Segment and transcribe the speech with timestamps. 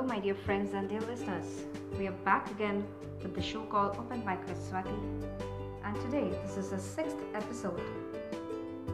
[0.00, 1.66] Hello, my dear friends and dear listeners.
[1.98, 2.86] We are back again
[3.22, 4.96] with the show called Open Mic with Swati.
[5.84, 7.82] And today, this is the sixth episode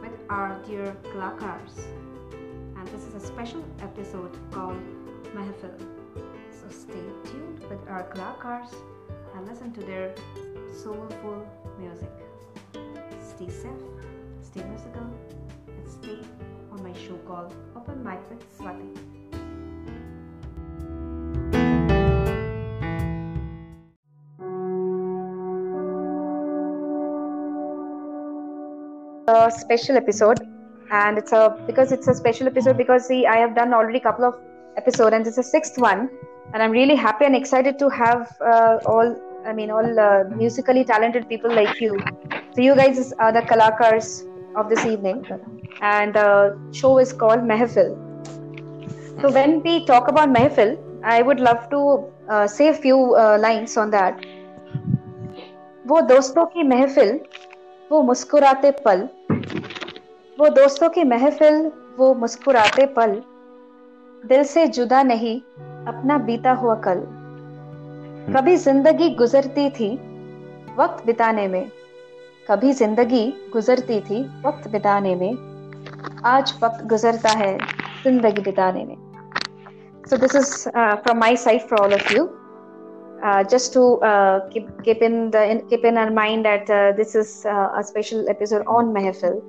[0.01, 1.79] with our dear Kalakars.
[2.75, 4.81] And this is a special episode called
[5.33, 5.79] Mahafil.
[6.51, 8.75] So stay tuned with our Kalakars
[9.33, 10.13] and listen to their
[10.73, 11.47] soulful
[11.79, 12.11] music.
[13.21, 13.85] Stay safe,
[14.41, 15.07] stay musical,
[15.67, 16.19] and stay
[16.69, 19.16] on my show called Open Mic with Swati.
[29.28, 30.40] a special episode
[30.90, 34.06] and it's a because it's a special episode because see i have done already a
[34.08, 34.34] couple of
[34.76, 36.10] episodes and it's a sixth one
[36.52, 40.84] and i'm really happy and excited to have uh, all i mean all uh, musically
[40.84, 41.98] talented people like you
[42.54, 44.10] so you guys are the kalakars
[44.56, 45.24] of this evening
[45.80, 47.90] and the show is called mehfil
[49.20, 51.80] so when we talk about mehfil i would love to
[52.28, 54.30] uh, say a few uh, lines on that
[55.86, 57.20] वो दोस्तों की महफिल
[57.90, 59.08] वो मुस्कुराते पल
[60.37, 61.55] वो दोस्तों की महफिल,
[61.97, 63.11] वो मुस्कुराते पल,
[64.23, 65.39] दिल से जुदा नहीं,
[65.87, 67.01] अपना बीता हुआ कल।
[68.35, 69.89] कभी ज़िंदगी गुजरती थी
[70.77, 71.71] वक्त बिताने में,
[72.47, 75.33] कभी ज़िंदगी गुजरती थी वक्त बिताने में,
[76.25, 77.57] आज वक्त गुजरता है
[78.03, 78.95] ज़िंदगी बिताने में।
[80.03, 82.29] So this is from my side for all of you
[83.49, 88.93] just to keep in the in our mind that this is a special episode on
[88.93, 89.41] Mehfil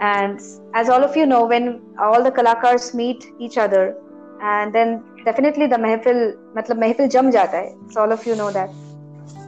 [0.00, 0.40] And
[0.74, 3.96] as all of you know, when all the kalakars meet each other,
[4.40, 7.74] and then definitely the Mehfil, matlab Mehfil jam jata hai.
[7.90, 8.70] So all of you know that.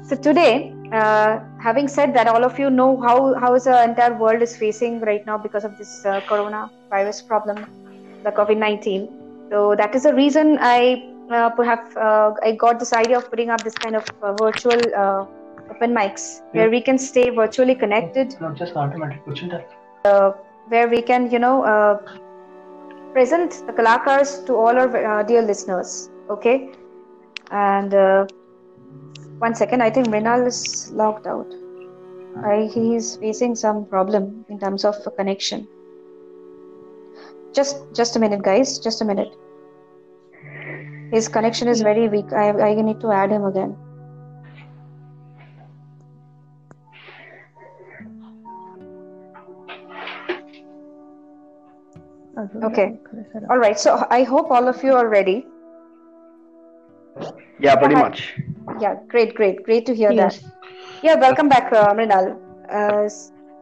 [0.04, 4.14] So today, uh, having said that, all of you know how how is the entire
[4.14, 7.64] world is facing right now because of this uh, corona virus problem,
[8.24, 9.08] the COVID nineteen.
[9.50, 13.50] So that is the reason I uh, perhaps uh, I got this idea of putting
[13.50, 15.26] up this kind of uh, virtual uh,
[15.70, 19.25] open mics where we can stay virtually connected, Not just automatic
[20.05, 20.37] that.
[20.69, 21.99] where we can, you know, uh,
[23.12, 26.11] present the kalakars to all our uh, dear listeners.
[26.31, 26.72] Okay,
[27.50, 28.27] and uh,
[29.38, 31.53] one second, I think Mrinal is logged out.
[32.44, 35.66] I, he is facing some problem in terms of connection.
[37.53, 38.78] Just, just a minute, guys.
[38.78, 39.34] Just a minute.
[41.11, 42.32] His connection is very weak.
[42.32, 43.77] I, I need to add him again.
[52.62, 52.98] Okay.
[53.50, 53.78] All right.
[53.78, 55.46] So I hope all of you are ready.
[57.58, 58.02] Yeah, pretty Yeah.
[58.02, 58.34] much.
[58.80, 60.38] Yeah, great, great, great to hear Yes.
[60.38, 60.40] that.
[61.02, 62.36] Yeah, welcome back, uh, Mrinal.
[62.70, 63.08] Uh,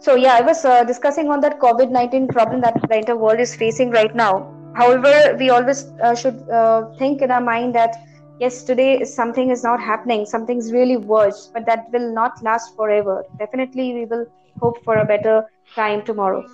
[0.01, 3.41] so yeah, I was uh, discussing on that COVID nineteen problem that the entire world
[3.41, 4.33] is facing right now.
[4.75, 7.95] However, we always uh, should uh, think in our mind that
[8.39, 13.25] yes, today something is not happening, something's really worse, but that will not last forever.
[13.39, 14.27] Definitely, we will
[14.61, 16.45] hope for a better time tomorrow.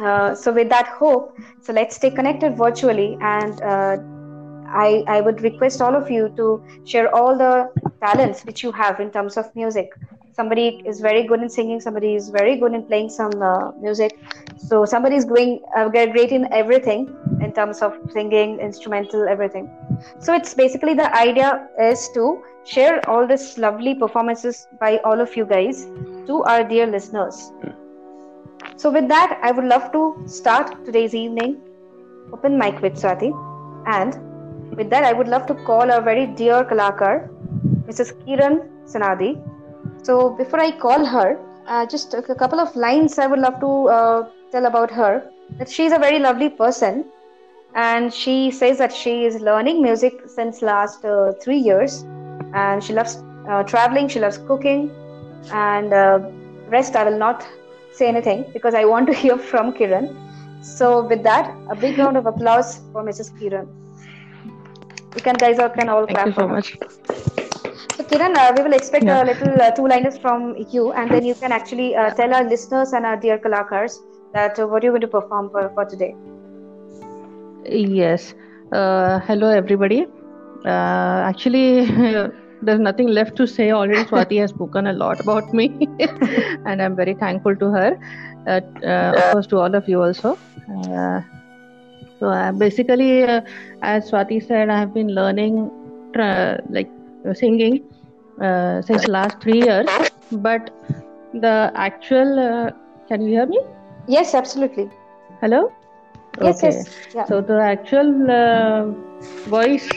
[0.00, 3.60] Uh, so with that hope, so let's stay connected virtually and.
[3.62, 3.96] Uh,
[4.72, 9.00] I, I would request all of you to share all the talents which you have
[9.00, 9.90] in terms of music.
[10.32, 14.18] Somebody is very good in singing, somebody is very good in playing some uh, music.
[14.56, 19.68] So somebody is going uh, great in everything in terms of singing, instrumental, everything.
[20.20, 25.36] So it's basically the idea is to share all this lovely performances by all of
[25.36, 25.84] you guys
[26.26, 27.52] to our dear listeners.
[28.80, 31.60] So with that, I would love to start today's evening
[32.32, 33.30] open mic with Swati
[33.86, 34.14] and
[34.74, 37.28] with that, I would love to call our very dear Kalakar,
[37.88, 38.14] Mrs.
[38.22, 39.32] Kiran Sanadi.
[40.02, 43.88] So before I call her, uh, just a couple of lines I would love to
[43.88, 45.30] uh, tell about her.
[45.58, 47.04] That she's a very lovely person,
[47.74, 52.02] and she says that she is learning music since last uh, three years,
[52.54, 54.08] and she loves uh, traveling.
[54.08, 54.90] She loves cooking,
[55.52, 56.20] and uh,
[56.68, 57.46] rest I will not
[57.92, 60.08] say anything because I want to hear from Kiran.
[60.62, 63.32] So with that, a big round of applause for Mrs.
[63.38, 63.68] Kiran.
[65.14, 66.76] You can guys all can all Thank clap you so much.
[67.96, 69.22] So Kiran, uh, we will expect Yeah.
[69.22, 72.44] a little uh, two liners from you, and then you can actually uh, tell our
[72.44, 73.98] listeners and our dear Kalakars
[74.32, 76.14] that uh, what you're going to perform for, for today.
[77.64, 78.34] Yes.
[78.72, 80.06] Uh, hello, everybody.
[80.64, 81.86] Uh, actually,
[82.62, 83.70] there's nothing left to say.
[83.70, 85.68] Already, Swati has spoken a lot about me,
[86.66, 87.98] and I'm very thankful to her.
[88.46, 90.38] Uh, uh, of course, to all of you also.
[90.68, 91.20] Uh,
[92.18, 93.40] so, uh, basically, uh,
[93.82, 95.70] as Swati said, I have been learning
[96.14, 96.90] tra- like
[97.28, 97.82] uh, singing
[98.40, 99.86] uh, since last three years.
[100.30, 100.70] But
[101.32, 102.70] the actual, uh,
[103.08, 103.60] can you hear me?
[104.06, 104.90] Yes, absolutely.
[105.40, 105.72] Hello.
[106.40, 106.76] Yes, okay.
[106.76, 106.96] yes.
[107.14, 107.24] Yeah.
[107.26, 108.86] So the actual uh,
[109.48, 109.88] voice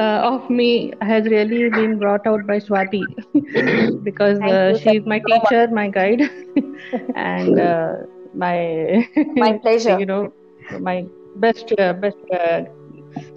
[0.00, 3.14] of me has really been brought out by Swati
[4.02, 6.22] because uh, she's my Thank you so teacher, my guide,
[7.14, 7.92] and uh,
[8.34, 10.00] my My pleasure.
[10.00, 10.32] you know
[10.80, 11.04] my
[11.36, 12.62] best uh, best uh,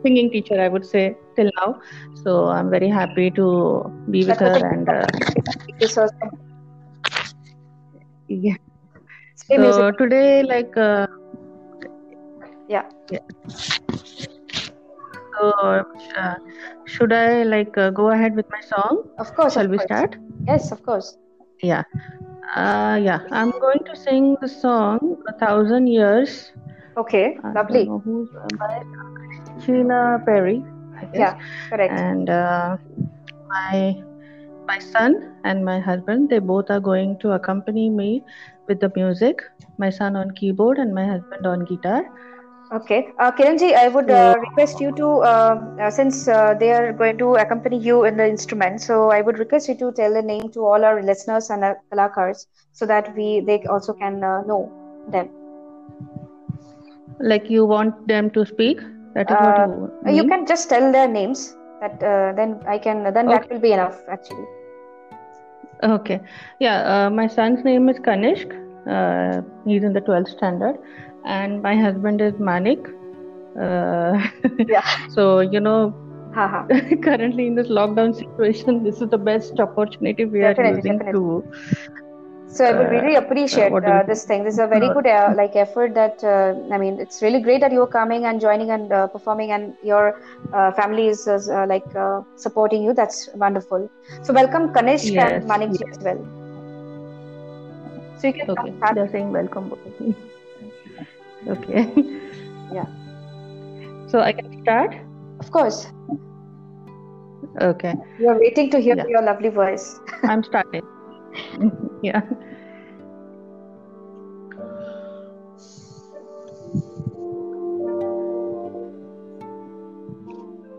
[0.02, 1.80] singing teacher, I would say till now.
[2.24, 5.08] So I'm very happy to be with her and uh,
[5.68, 6.30] Thank so so
[8.28, 8.56] yeah.
[9.36, 9.86] Stay So music.
[9.92, 10.76] today, like.
[10.78, 11.08] Uh,
[12.68, 13.20] Yeah.
[15.38, 15.52] So,
[16.18, 16.36] uh,
[16.86, 19.04] should I like uh, go ahead with my song?
[19.18, 19.54] Of course.
[19.54, 19.86] Shall of we course.
[19.88, 20.16] start?
[20.48, 21.18] Yes, of course.
[21.62, 21.84] Yeah.
[22.56, 23.20] Uh, yeah.
[23.32, 26.52] I'm going to sing the song "A Thousand Years."
[26.98, 27.38] Okay.
[27.44, 27.86] I Lovely.
[27.86, 28.84] who's uh, by
[29.60, 30.64] Sheena Perry.
[31.14, 31.36] Yeah.
[31.70, 31.94] Correct.
[31.94, 32.78] And uh,
[33.48, 33.96] my
[34.68, 38.24] my son and my husband, they both are going to accompany me
[38.68, 39.42] with the music.
[39.78, 42.04] My son on keyboard and my husband on guitar.
[42.72, 43.10] Okay.
[43.18, 47.18] Uh, Kiranji, I would uh, request you to, uh, uh, since uh, they are going
[47.18, 50.52] to accompany you in the instrument, so I would request you to tell the name
[50.52, 54.72] to all our listeners and uh, kalakars so that we they also can uh, know
[55.10, 55.30] them.
[57.20, 58.82] Like you want them to speak?
[59.16, 59.58] That is what
[60.06, 61.56] you You can just tell their names.
[61.82, 64.46] That uh, then I can then that will be enough actually.
[65.82, 66.22] Okay.
[66.60, 68.58] Yeah, uh, my son's name is Kanishk.
[68.88, 70.78] Uh, he's in the 12th standard.
[71.30, 72.88] And my husband is Manik.
[73.62, 74.20] Uh,
[74.68, 74.84] Yeah.
[75.10, 75.96] so, you know,
[76.34, 76.70] Haha.
[77.04, 81.14] currently in this lockdown situation, this is the best opportunity we are using definitely.
[81.14, 81.44] to.
[82.48, 84.44] So I would Uh, really appreciate do uh, this thing.
[84.44, 87.42] This is a very Uh, good uh, like effort that uh, I mean it's really
[87.42, 90.16] great that you're coming and joining and uh, performing and your
[90.54, 92.94] uh, family is uh, like uh, supporting you.
[92.94, 93.90] That's wonderful.
[94.24, 96.26] So welcome Kanishk Yes, and Manikji as well.
[98.18, 98.96] So you can Okay, start.
[98.96, 99.72] they're saying welcome.
[101.46, 101.76] Both of you.
[101.76, 101.94] Okay.
[102.72, 102.86] Yeah.
[104.08, 104.96] So I can start?
[105.40, 105.88] Of course,
[107.62, 109.06] Okay, you're waiting to hear Yeah.
[109.08, 110.00] your lovely voice.
[110.24, 110.84] I'm starting.
[112.04, 112.22] Yeah.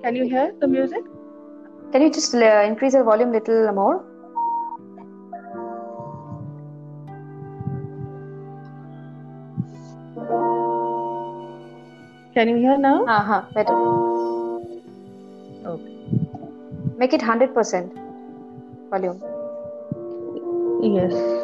[0.03, 1.05] Can you hear the music?
[1.93, 4.05] Can you just uh, increase your volume a little more?
[12.35, 13.05] Can you hear now?
[13.05, 13.75] Uh-huh, better.
[15.67, 15.95] Okay.
[16.97, 17.93] Make it hundred percent
[18.91, 19.21] volume.
[20.83, 21.40] Yes.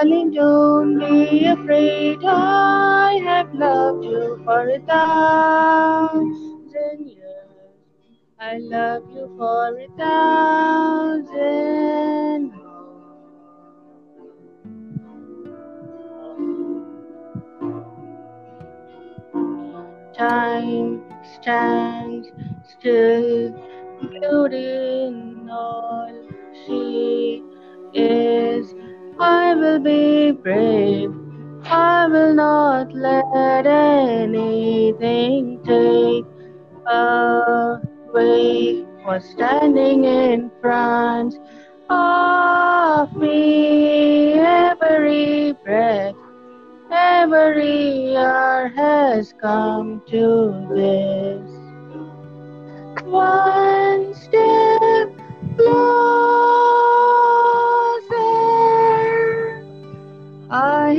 [0.00, 2.18] Darling, don't be afraid.
[2.24, 6.38] I have loved you for a thousand
[7.08, 7.50] years.
[8.38, 11.32] I love you for a thousand
[20.16, 21.02] Time
[21.34, 22.28] stands
[22.68, 23.52] still,
[24.00, 24.87] beauty
[29.80, 31.14] be brave.
[31.64, 36.24] I will not let anything take
[36.86, 41.34] away what's standing in front
[41.90, 44.34] of me.
[44.34, 46.14] Every breath,
[46.90, 51.50] every hour has come to this.
[53.04, 55.10] One step
[55.56, 56.37] closer.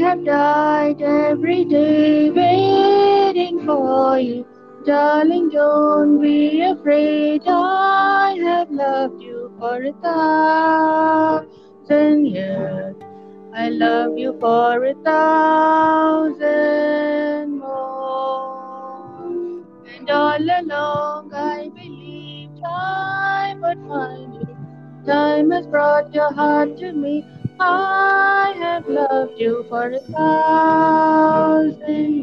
[0.10, 4.44] Have died every day waiting for you.
[4.84, 7.44] Darling, don't be afraid.
[7.46, 11.46] I have loved you for a thousand
[12.26, 12.96] years.
[13.54, 16.40] I love you for a thousand
[17.60, 19.28] more.
[19.96, 24.58] And all along I believed I would find you.
[25.06, 27.24] Time has brought your heart to me.
[27.60, 31.76] I have loved you for a thousand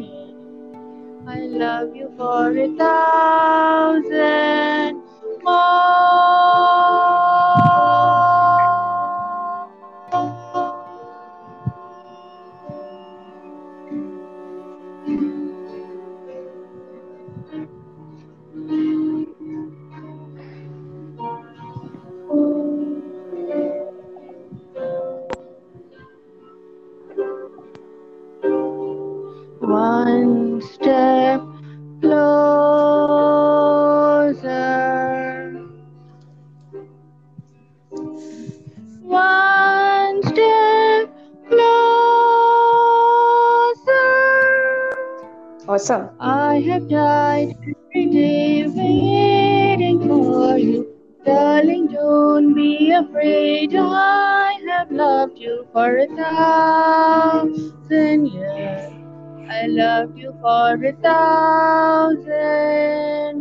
[0.03, 0.35] years.
[1.27, 4.07] I love you for a thousand
[5.43, 6.76] One
[45.77, 46.09] Awesome.
[46.19, 50.91] I have died every day waiting for you.
[51.23, 53.75] Darling, don't be afraid.
[53.75, 57.61] I have loved you for a thousand
[58.25, 58.91] years.
[59.51, 62.25] I love you for a thousand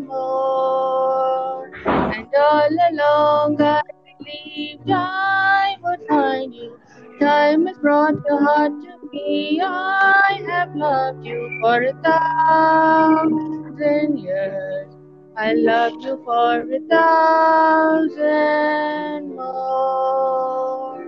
[0.07, 1.71] more.
[1.87, 3.81] And all along I
[4.19, 6.79] believed I would find you.
[7.19, 9.59] Time has brought your heart to me.
[10.57, 13.29] Have loved you for a thousand
[14.19, 14.89] years.
[15.37, 18.17] I loved you for a thousand
[19.37, 21.05] more.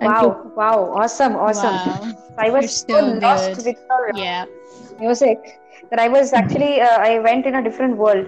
[0.00, 0.52] Thank wow, you.
[0.56, 1.76] wow, awesome, awesome.
[1.78, 2.14] Wow.
[2.38, 3.56] I was so so lost good.
[3.56, 4.46] with your Yeah.
[4.98, 5.38] music
[5.90, 8.26] that I was actually uh, I went in a different world.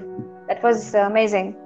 [0.48, 1.56] That was amazing.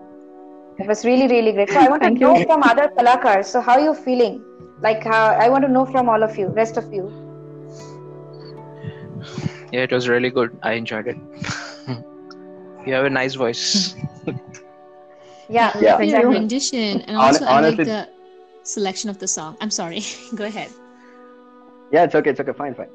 [0.79, 1.71] It was really really great.
[1.71, 3.47] So I want to Thank know from other kalakars.
[3.47, 4.43] So how are you feeling?
[4.83, 7.11] Like how, I want to know from all of you, rest of you.
[9.73, 10.57] Yeah, it was really good.
[10.63, 11.17] I enjoyed it.
[12.87, 13.95] you have a nice voice.
[15.49, 15.97] Yeah, Yeah.
[15.97, 18.09] love your rendition, and Hon- also I like the
[18.65, 19.57] selection of the song.
[19.61, 20.03] I'm sorry.
[20.35, 20.71] Go ahead.
[21.93, 22.31] Yeah, it's okay.
[22.31, 22.53] It's okay.
[22.53, 22.89] Fine, fine.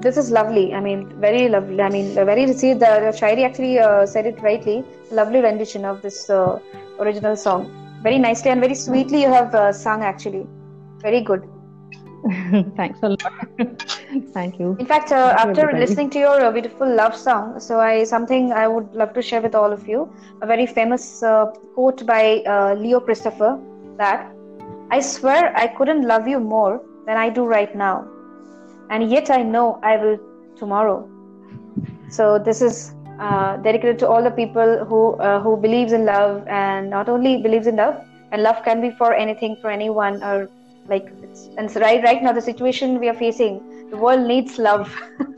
[0.00, 0.72] This is lovely.
[0.74, 1.80] I mean, very lovely.
[1.82, 2.52] I mean, very.
[2.52, 4.84] See, the Shayari actually uh, said it rightly.
[5.10, 6.58] Lovely rendition of this uh,
[7.00, 7.66] original song.
[8.02, 10.02] Very nicely and very sweetly you have uh, sung.
[10.02, 10.46] Actually,
[11.00, 11.48] very good.
[12.76, 13.32] Thanks a lot.
[14.32, 14.76] Thank you.
[14.78, 15.80] In fact, uh, after everybody.
[15.80, 19.40] listening to your uh, beautiful love song, so I something I would love to share
[19.40, 20.12] with all of you.
[20.42, 23.58] A very famous uh, quote by uh, Leo Christopher
[23.96, 24.32] that
[24.90, 28.08] I swear I couldn't love you more than I do right now,
[28.90, 30.18] and yet I know I will
[30.56, 31.08] tomorrow.
[32.10, 36.46] So this is uh, dedicated to all the people who uh, who believes in love
[36.48, 37.96] and not only believes in love,
[38.32, 40.50] and love can be for anything, for anyone, or
[40.88, 43.60] like it's, and so right right now the situation we are facing
[43.90, 44.94] the world needs love.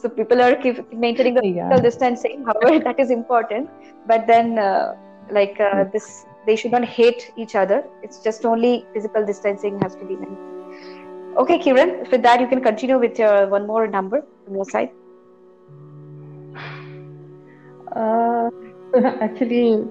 [0.00, 1.70] So people are keep maintaining the Yeah.
[1.70, 3.68] physical distancing however that is important.
[4.06, 4.94] But then uh,
[5.30, 7.84] like uh, this they should not hate each other.
[8.02, 10.48] It's just only physical distancing has to be maintained.
[11.42, 14.90] Okay kiran with that you can continue with your one more number from your side
[17.98, 18.48] Uh,
[19.20, 19.82] actually,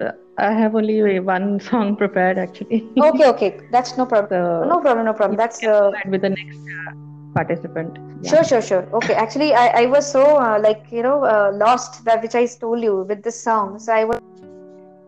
[0.00, 2.90] uh, I have only one song prepared actually.
[3.00, 6.60] okay okay that's no problem So no problem no problem that's uh, with the next
[6.78, 6.92] uh,
[7.34, 7.98] participant.
[8.22, 8.30] Yeah.
[8.30, 8.86] Sure, sure, sure.
[8.94, 12.46] Okay, actually, I, I was so uh, like you know uh, lost that which I
[12.46, 13.78] told you with this song.
[13.78, 14.20] So I would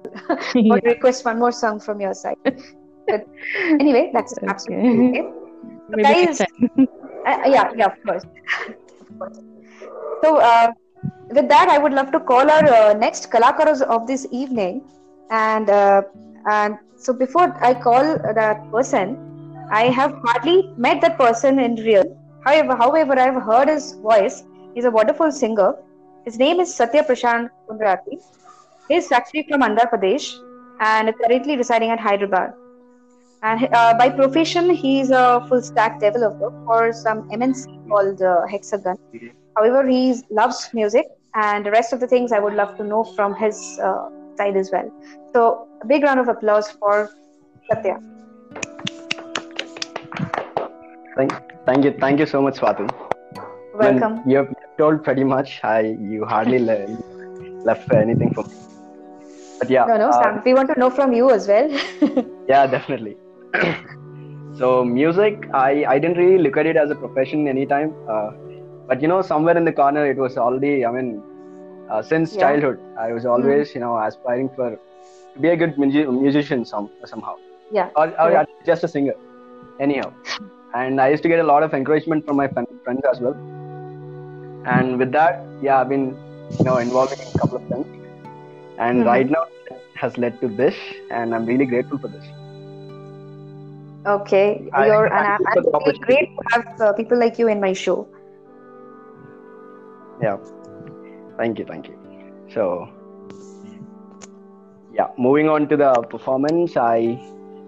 [0.55, 0.77] Yeah.
[0.85, 2.37] request one more song from your side.
[3.07, 3.23] But
[3.81, 4.49] anyway, that's Okay.
[4.49, 5.23] absolutely okay.
[5.91, 6.41] So guys,
[7.27, 8.25] uh, yeah, yeah, of course,
[9.01, 9.39] of course.
[10.25, 10.73] So uh,
[11.31, 14.83] with that, I would love to call our uh, next kalakaras of this evening,
[15.31, 16.03] and uh,
[16.51, 19.17] and so before I call that person,
[19.71, 22.05] I have hardly met that person in real.
[22.45, 24.45] However, however, I have heard his voice.
[24.75, 25.75] He's a wonderful singer.
[26.25, 28.23] His name is Satya Prashant Kundrati.
[28.89, 30.35] He's actually from Andhra Pradesh
[30.81, 32.53] and currently residing at Hyderabad.
[33.43, 38.97] And uh, by profession, he's a full stack developer for some MNC called uh, Hexagon.
[39.57, 43.05] However, he loves music, and the rest of the things I would love to know
[43.05, 44.91] from his uh, side as well.
[45.33, 47.11] So, a big round of applause for
[47.71, 47.99] Satya.
[51.17, 51.33] Thank,
[51.67, 52.91] thank you, thank you so much, Swati.
[53.75, 54.17] Welcome.
[54.23, 55.61] When you have told pretty much.
[55.63, 56.99] I you hardly le-
[57.65, 58.55] left anything for me.
[59.59, 60.43] But yeah, No, no, uh, Sam.
[60.45, 61.69] We want to know from you as well.
[62.49, 63.17] yeah, definitely.
[64.59, 67.95] so music, I I didn't really look at it as a profession anytime.
[68.09, 68.31] Uh,
[68.87, 70.85] but you know, somewhere in the corner, it was already.
[70.87, 71.23] I mean,
[71.91, 72.41] uh, since Yeah.
[72.43, 72.79] childhood.
[72.99, 74.71] I was always, you know, aspiring for
[75.35, 77.35] to be a good mu- musician some, somehow,
[77.71, 77.89] Yeah.
[77.97, 78.45] or, or Yeah.
[78.67, 79.15] just a singer,
[79.81, 80.13] anyhow.
[80.75, 83.35] And I used to get a lot of encouragement from my friend, friends as well.
[84.67, 86.17] And with that, yeah, I've been,
[86.59, 87.87] you know, involving in a couple of things.
[88.79, 89.07] And Mhm.
[89.07, 90.75] right now, it has led to this,
[91.11, 92.25] and I'm really grateful for this.
[94.07, 94.69] Okay.
[94.73, 97.61] I- You're I and I'm, I'm really great to have uh, people like you in
[97.61, 98.07] my show.
[100.21, 100.37] Yeah.
[101.37, 101.99] Thank you, thank you.
[102.53, 102.89] So,
[104.93, 107.19] yeah, moving on to the performance, I,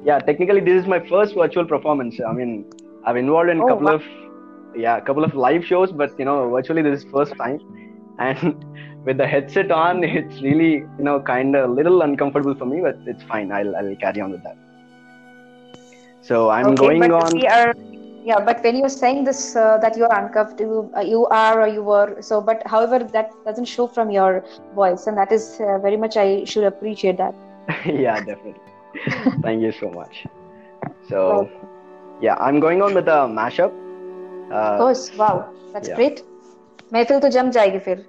[0.05, 2.21] yeah, technically this is my first virtual performance.
[2.27, 2.71] I mean,
[3.05, 3.95] I've involved in a Oh, couple wow.
[3.95, 4.03] of,
[4.77, 7.59] yeah, a couple of live shows, but you know, virtually this is first time,
[8.19, 8.65] and
[9.05, 12.81] with the headset on, it's really, you know, kind of a little uncomfortable for me,
[12.81, 13.51] but it's fine.
[13.53, 14.57] I'll, I'll carry on with that.
[16.23, 17.33] So I'm okay, going but on.
[17.33, 17.75] we are
[18.26, 21.84] Yeah, but when you're saying this uh, that you're uncomfortable, uh, you are or you
[21.84, 22.22] were.
[22.22, 24.44] So, but however, that doesn't show from your
[24.76, 26.18] voice, and that is uh, very much.
[26.18, 27.34] I should appreciate that.
[27.86, 28.62] yeah, definitely.
[29.42, 30.26] Thank you so much.
[31.10, 31.50] So,
[32.22, 33.74] yeah, I'm going on with a mashup.
[34.52, 35.96] Of Uh, course, wow, that's yeah.
[35.96, 36.22] great.
[36.94, 38.06] महफिल तो जम जाएगी फिर.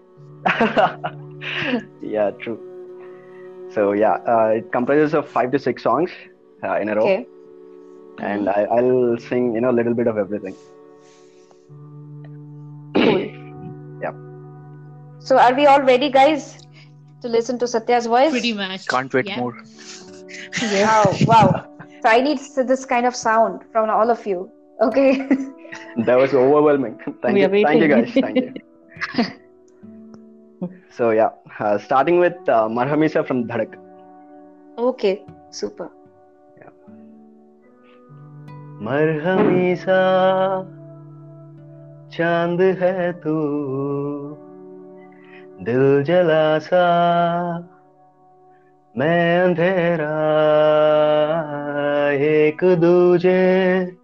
[2.03, 2.59] yeah, true.
[3.75, 6.11] So, yeah, uh, it comprises of five to six songs
[6.65, 7.27] uh, in a row, Okay.
[8.20, 10.56] and I, I'll sing, you know, a little bit of everything.
[12.96, 13.26] Cool.
[14.02, 14.12] Yeah.
[15.20, 16.60] So, are we all ready, guys,
[17.22, 18.30] to listen to Satya's voice?
[18.32, 18.88] Pretty much.
[18.88, 19.40] Can't wait Yeah.
[19.40, 19.56] more.
[20.62, 21.66] Wow, wow.
[22.02, 24.52] So I need this kind of sound from all of you.
[24.82, 25.28] Okay.
[26.06, 27.00] That was overwhelming.
[27.22, 28.12] Thank We you, are thank you, guys.
[28.14, 28.54] Thank you.
[30.92, 33.76] so, yeah, uh, starting with uh, Marhamisa from Dhadak.
[34.78, 35.26] okay.
[35.50, 35.90] Super.
[38.82, 40.02] मरहमी सा
[42.14, 43.38] चाँद है तू,
[45.62, 46.86] दिल जला सा
[48.98, 50.14] मैं अंधेरा,
[52.12, 53.98] एक दूजे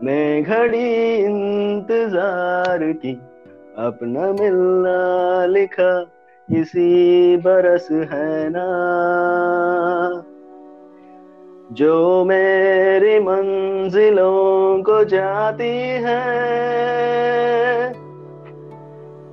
[0.02, 3.12] मैं घड़ी इंतज़ार की।
[3.78, 5.90] अपना मिलना लिखा,
[6.48, 8.66] इसी बरस है ना।
[11.72, 16.22] जो मेरी मंजिलों को जाती है,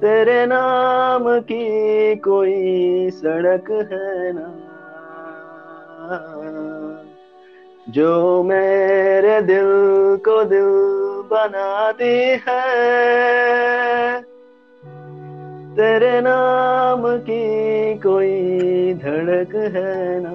[0.02, 4.50] तेरे नाम की कोई सड़क है ना।
[7.94, 9.68] जो मेरे दिल
[10.26, 10.70] को दिल
[11.32, 12.14] बनाती
[12.46, 12.62] है
[15.76, 17.44] तेरे नाम की
[18.06, 20.34] कोई धड़क है ना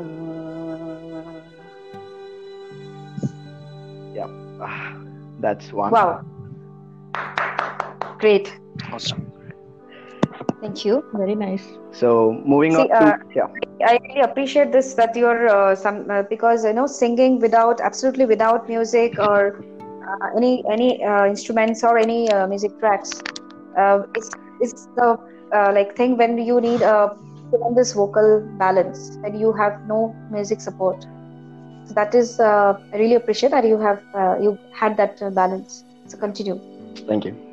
[4.14, 4.94] yeah
[5.40, 6.24] that's one Wow.
[8.18, 8.52] Great.
[8.92, 9.27] Awesome.
[10.60, 11.04] Thank you.
[11.14, 11.66] Very nice.
[11.92, 13.46] so moving See, on to uh, yeah
[13.86, 18.26] I really appreciate this that you're uh, some uh, because you know singing without absolutely
[18.26, 19.64] without music or
[20.08, 23.12] uh, any any uh, instruments or any uh, music tracks.
[24.14, 25.16] It's it's the
[25.54, 27.10] uh, like thing when you need a
[27.50, 31.06] tremendous vocal balance when you have no music support.
[31.84, 35.30] So that is uh, I really appreciate that you have uh, you had that uh,
[35.30, 35.84] balance.
[36.06, 36.60] So continue.
[37.06, 37.47] thank you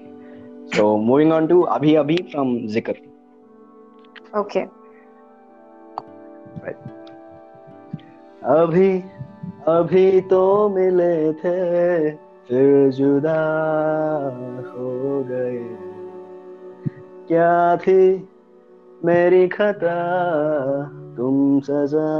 [0.73, 2.97] so moving on to abhi abhi from zikr
[4.36, 4.67] Okay.
[6.63, 6.78] Right.
[8.43, 8.89] अभी
[9.67, 12.12] अभी तो मिले थे
[12.47, 13.39] फिर जुदा
[14.71, 15.63] हो गए
[17.28, 18.04] क्या थी
[19.06, 19.95] मेरी खता
[21.17, 22.12] तुम सजा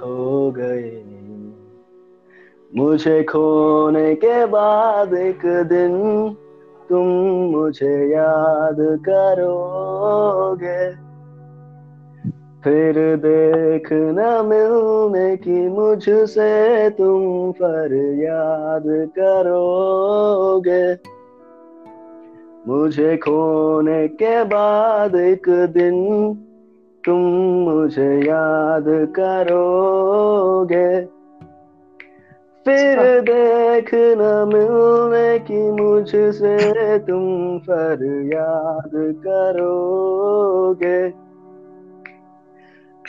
[0.00, 0.90] हो गए
[2.76, 5.96] मुझे खोने के बाद एक दिन
[6.90, 11.10] तुम मुझे याद करोगे।
[12.64, 20.98] फिर देख न मिलने की मुझसे तुम पर याद करोगे।
[22.68, 26.34] मुझे खोने के बाद एक दिन
[27.04, 27.18] तुम
[27.70, 31.09] मुझे याद करोगे।
[32.66, 38.90] फिर देख न मिलने की मुझसे तुम पर याद
[39.26, 41.08] करोगे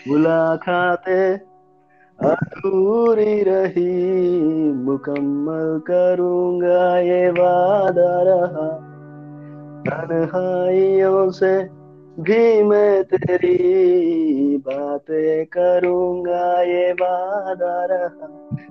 [0.07, 1.39] मुलाकातें
[2.19, 3.91] अधूरी रही
[4.73, 8.69] मुकम्मल करूँगा ये वादा रहा
[9.87, 11.80] तन्हाइयों से
[12.19, 18.27] भी मैं तेरी बातें करूँगा, ये वादा रहा।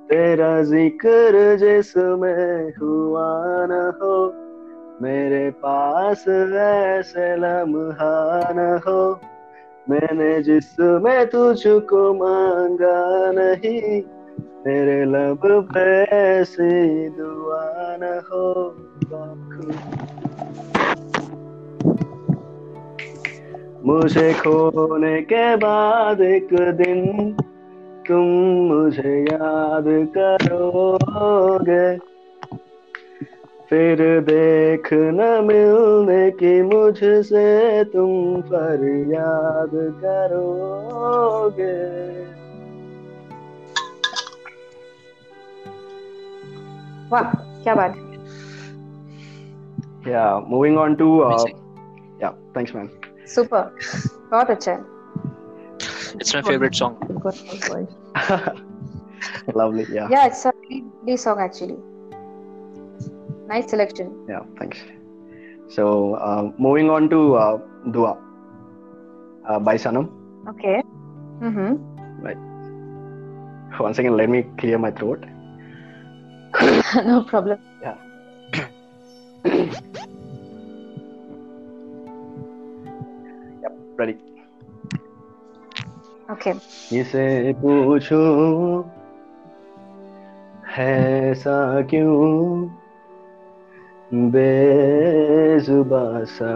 [0.09, 4.17] तेरा ज़िक्र जिसमें हुआ न हो,
[5.03, 9.21] मेरे पास ऐसे लम्हा न हो।
[9.91, 14.01] मैंने जिसमें तुझको मांगा नहीं,
[14.65, 18.71] तेरे लब पे ऐसी दुआ न हो।
[23.87, 26.49] मुझे खोने के बाद एक
[26.81, 27.33] दिन
[28.09, 28.27] तुम
[28.71, 29.85] मुझे याद
[30.17, 31.87] करोगे
[33.71, 37.49] फिर देख न मिलने की मुझसे
[37.93, 39.71] तुम फरियाद
[40.05, 41.75] करोगे
[47.13, 47.33] वाह
[47.65, 48.07] क्या बात
[50.05, 51.57] Yeah, moving on to uh, Amazing.
[52.21, 52.87] yeah, thanks man.
[53.36, 53.72] Super
[54.32, 54.84] बहुत अच्छा है
[56.24, 56.94] It's my favorite song.
[57.24, 57.96] Got my voice.
[59.60, 60.08] Lovely, yeah.
[60.12, 61.78] yeah it's a really, really song actually
[63.50, 64.80] nice selection Yeah, thanks.
[65.76, 67.58] So, uh, moving on to uh,
[67.92, 68.18] Dua
[69.50, 70.10] uh, by Sanam.
[70.54, 70.82] okay
[71.42, 71.76] mm-hmm.
[73.80, 75.26] Once again, let me clear my throat.
[77.06, 78.00] no problem Yep,
[84.01, 84.15] ready.
[86.31, 86.55] okay.
[86.93, 88.91] इसे पूछूँ
[90.79, 92.69] ऐसा क्यों?
[94.15, 96.55] बेजुबा सा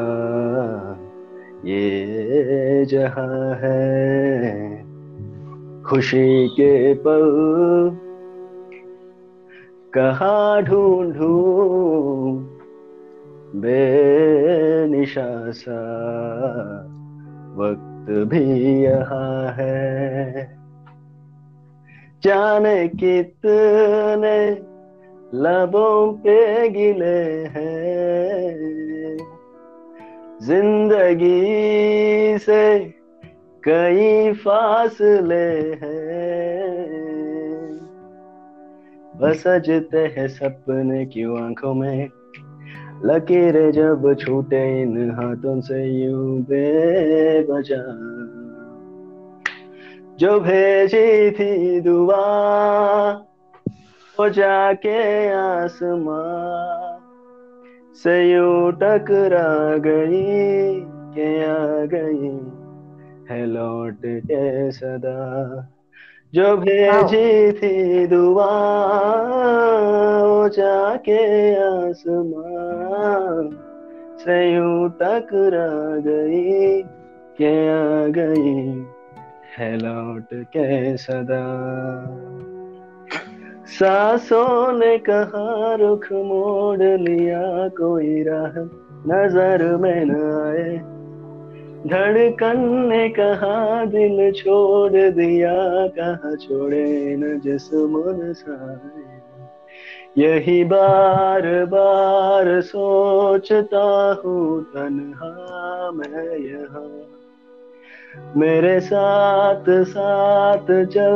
[1.65, 4.85] ये जहाँ है।
[5.83, 7.97] खुशी के पल
[9.93, 12.45] कहाँ ढूंढूं?
[13.61, 15.81] बेनिशा सा
[17.55, 20.59] वक्त भी यहाँ है।
[22.23, 24.51] जाने कितने
[25.35, 28.75] लबों पे गिले हैं।
[30.43, 32.79] ज़िंदगी से
[33.69, 36.95] कई फासले हैं।
[39.17, 42.09] बस सजते हैं सपने क्यों आँखों में?
[43.05, 47.85] लकीरें जब छूटे इन हाथों से यूँ बेवजह।
[50.17, 52.25] जो भेजी थी दुआ
[54.21, 56.95] हो जाके आसमां
[57.95, 60.81] से यूँ टकरा गई
[61.15, 62.31] के आ गई
[63.31, 65.74] है लौट के सदा।
[66.35, 68.47] जो भेजी थी दुआ
[70.49, 71.19] जाके
[71.57, 73.51] आसमां
[74.19, 75.69] से यूँ टकरा
[76.07, 76.83] गई
[77.39, 78.55] के आ गई
[79.57, 81.45] है लौट के सदा।
[83.67, 88.59] सासों ने कहा रुख मोड़ लिया कोई राह
[89.09, 90.94] नज़र में न आए।
[91.87, 99.15] धड़कन ने कहा, दिल छोड़ दिया, कहा छोड़े न जिस्म साए।
[100.19, 107.11] यही बार बार सोचता हूँ, तन्हा मैं यहाँ।
[108.37, 111.15] मेरे साथ साथ चल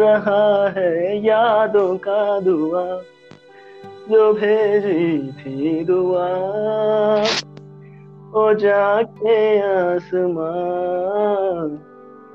[0.00, 3.02] रहा है, यादों का दुआ,
[4.10, 6.28] जो भेजी थी दुआ।
[8.34, 10.42] ओ जाके आसमां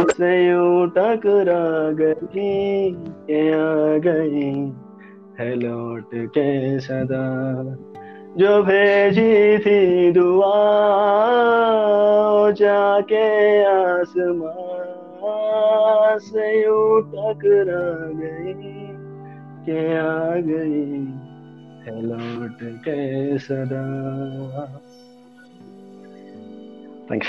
[0.10, 2.92] से यूँ टकरा गई
[3.30, 4.54] के आ गई
[5.40, 7.26] है लौट के सदा।
[8.38, 10.54] जो भेजी थी दुआ
[12.52, 13.26] जाके
[13.66, 14.60] आसमां
[16.20, 17.86] से यूँ टकरा
[18.22, 18.54] गई
[19.66, 21.06] के आ गई
[21.86, 23.86] है लौट के सदा।
[27.14, 27.28] Thanks.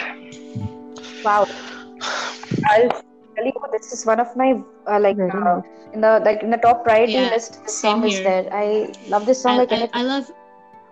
[1.24, 1.44] Wow.
[2.70, 2.88] I'll
[3.36, 5.64] tell you, this is one of my uh, like uh, nice.
[5.92, 7.62] in the like in the top priority Yeah, list.
[7.64, 8.24] This same song is here.
[8.24, 8.48] there.
[8.52, 10.00] I love this song I, like I, anything.
[10.00, 10.32] I love.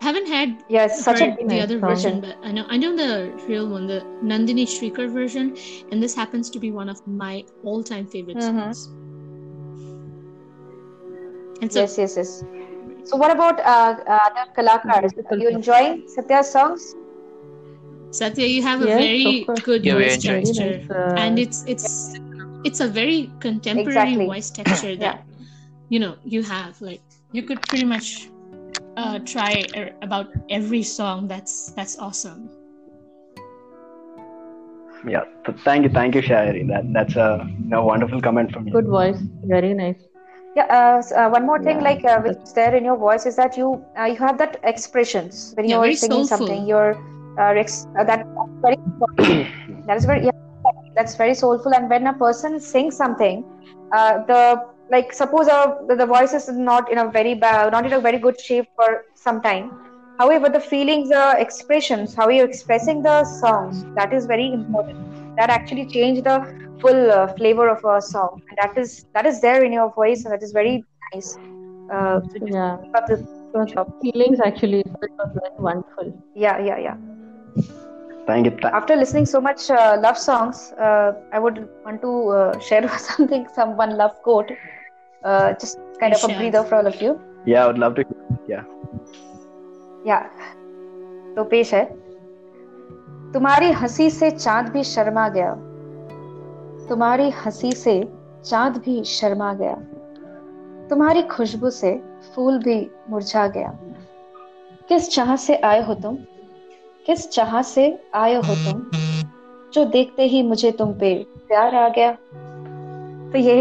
[0.01, 1.89] Haven't had yeah, it's such a heard the other song.
[1.91, 5.57] version, but I know I know the real one, the Nandini Srikar version,
[5.93, 8.75] and this happens to be one of my all-time favorite Mhm.
[8.75, 8.89] songs.
[11.63, 12.45] It's yes, yes, yes.
[13.05, 15.13] So what about uh, uh, other kalakars?
[15.31, 16.95] Are you enjoying Satya's songs?
[18.13, 18.47] A Satya.
[18.47, 20.45] You have a Yes, very good Yeah, voice enjoy it.
[20.47, 22.21] texture, Very uh, and it's it's
[22.65, 24.27] it's a very contemporary Exactly.
[24.27, 25.25] voice texture that
[25.89, 26.81] you know you have.
[26.81, 28.29] Like you could pretty much
[28.97, 31.29] uh, try er, about every song.
[31.29, 32.51] That's that's awesome.
[35.07, 35.25] Yeah.
[35.45, 36.67] Th- thank you, thank you, Shayari.
[36.69, 38.73] That that's a you know, wonderful comment from you.
[38.73, 39.19] Good voice.
[39.45, 40.01] Very nice.
[40.57, 40.67] Yeah.
[40.69, 43.37] Uh, uh, one more thing, Yeah, like uh, which is there in your voice, is
[43.37, 46.47] that you uh, you have that expressions when Yeah, you're singing soulful.
[46.47, 46.67] something.
[46.67, 46.97] You're
[47.39, 47.55] uh,
[47.99, 48.77] uh, that that's very
[49.87, 50.31] that is very yeah,
[50.97, 51.75] that's very soulful.
[51.75, 53.45] And when a person sings something,
[53.95, 57.87] uh, the like suppose uh, the, the voice is not in a very bad, not
[57.87, 59.71] in a very good shape for some time.
[60.19, 64.97] However, the feelings, the expressions, how you're expressing the songs, that is very important.
[65.39, 66.45] That actually change the
[66.81, 70.25] full uh, flavor of a song, and that is that is there in your voice,
[70.25, 71.37] and that is very nice.
[71.93, 72.77] Uh, so Yeah.
[72.83, 73.27] keep up the
[74.03, 76.23] feelings actually it was very wonderful.
[76.35, 76.97] yeah, yeah, yeah.
[78.27, 78.51] Thank you.
[78.53, 82.89] Th- After listening so much uh, love songs, uh, I would want to uh, share
[82.99, 84.51] something, some one love quote.
[85.25, 87.21] Uh, just kind of a breather for all of you.
[87.47, 88.05] yeah, I would love to.
[88.49, 88.63] Yeah.
[90.07, 90.19] या
[91.37, 91.85] तो पेश है
[93.33, 95.53] तुम्हारी हँसी से चाँद भी शर्मा गया
[96.89, 97.95] तुम्हारी हँसी से
[98.51, 99.75] चाँद भी शर्मा गया
[100.91, 101.93] तुम्हारी खुशबू से
[102.35, 102.77] फूल भी
[103.11, 103.71] मुरझा गया
[104.89, 106.17] किस चाह से आए हो तुम
[107.07, 108.83] किस चाह से आए हो तुम
[109.75, 111.15] जो देखते ही मुझे तुम पे
[111.49, 112.13] प्यार आ गया
[113.33, 113.57] तो ये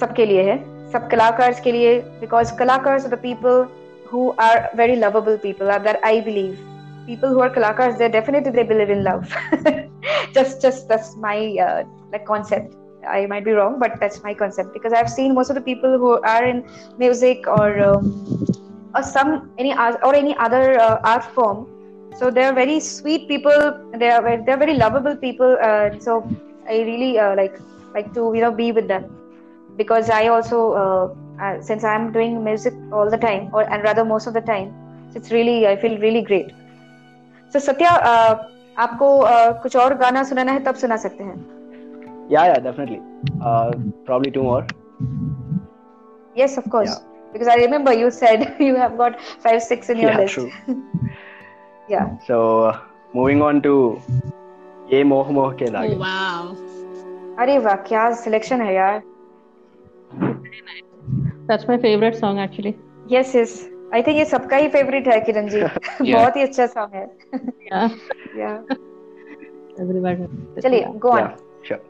[0.00, 0.58] सबके लिए है
[0.92, 3.66] सब कलाकार के लिए because kalakar the people
[4.10, 6.58] who are very lovable people uh, that I believe.
[7.06, 9.34] People who are kalakars, they definitely they believe in love.
[10.34, 12.74] just, just that's my uh, like concept.
[13.08, 15.96] I might be wrong, but that's my concept because I've seen most of the people
[15.96, 16.64] who are in
[16.98, 18.46] music or um,
[18.94, 21.66] or some any or any other uh, art form.
[22.19, 23.59] So they're very sweet people.
[23.93, 25.57] They are very, they're very lovable people.
[25.61, 26.25] Uh, so
[26.69, 27.59] I really uh, like
[27.93, 29.05] like to you know be with them
[29.77, 31.05] because I also uh,
[31.43, 34.73] uh, since I'm doing music all the time, or and rather most of the time,
[35.15, 36.51] it's really I feel really great.
[37.49, 38.35] So Satya, uh,
[38.77, 41.37] आपको uh, कुछ और गाना सुनाना है तब सुना सकते हैं.
[42.29, 43.01] Yeah, yeah, definitely.
[43.41, 43.71] Uh,
[44.05, 44.65] probably two more.
[46.35, 47.01] Yes, of course.
[47.33, 50.33] Because I remember you said you have got five, six in your Yeah, list.
[50.35, 50.51] true.
[51.90, 52.06] yeah.
[52.26, 52.76] So uh,
[53.14, 53.74] moving on to
[54.92, 56.46] ये मोह मोह के धागे wow
[57.42, 59.02] अरे वाह क्या selection है यार।
[61.50, 62.74] That's my favourite song actually
[63.12, 63.54] yes yes
[63.94, 65.60] I think ये सबका ही फेवरेट है किरण जी
[66.12, 67.06] बहुत ही अच्छा सॉन्ग है।
[67.72, 67.82] या
[68.38, 68.52] या
[69.84, 70.26] एवरीवन
[70.62, 71.28] चलिए गो ऑन
[71.66, 71.80] श्योर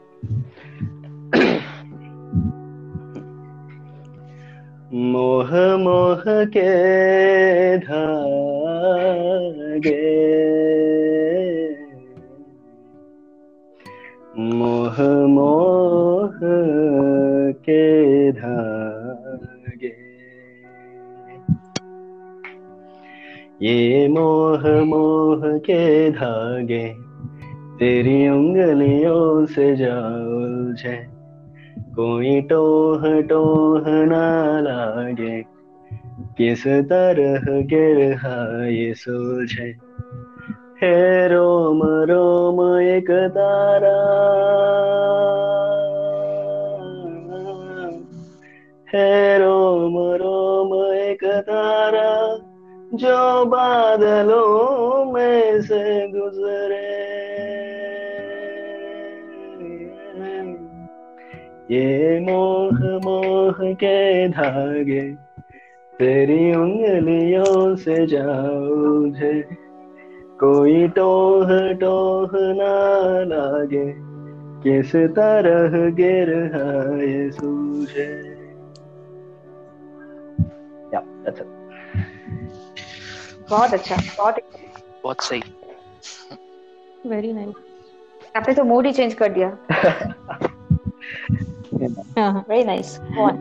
[4.93, 8.31] मोह मोह के धागे।
[14.39, 16.39] मोह मोह
[17.53, 19.93] के धागे।
[23.61, 26.93] ये मोह मोह के धागे,
[27.79, 31.20] तेरी उंगलियों से जा उलझे।
[31.91, 34.25] कोई टोह टोह ना
[34.59, 35.45] लागे,
[36.37, 39.75] किस तरह गिरहा ये सुलझे।
[40.83, 43.97] है रोम रोम एक तारा,
[48.93, 52.13] है रोम रोम एक तारा,
[52.93, 57.00] जो बादलों में से गुजरे।
[61.71, 65.01] ये मोह मोह के धागे
[65.93, 69.33] तेरी उंगलियों से जाऊझे
[70.39, 72.29] कोई टोह टोह
[72.59, 72.73] ना
[73.23, 73.85] लागे
[74.63, 76.29] किस तरह गिर
[77.03, 78.09] ये सूझे.
[83.49, 84.35] बहुत अच्छा बहुत
[85.03, 85.41] बहुत सही
[87.09, 87.55] Very nice.
[88.35, 89.49] आपने तो मूड ही चेंज कर दिया
[91.87, 92.43] Uh-huh.
[92.47, 92.99] Very nice.
[93.15, 93.35] Go on.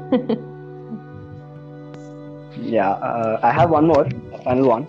[2.61, 4.09] yeah, uh, I have one more,
[4.45, 4.87] final one.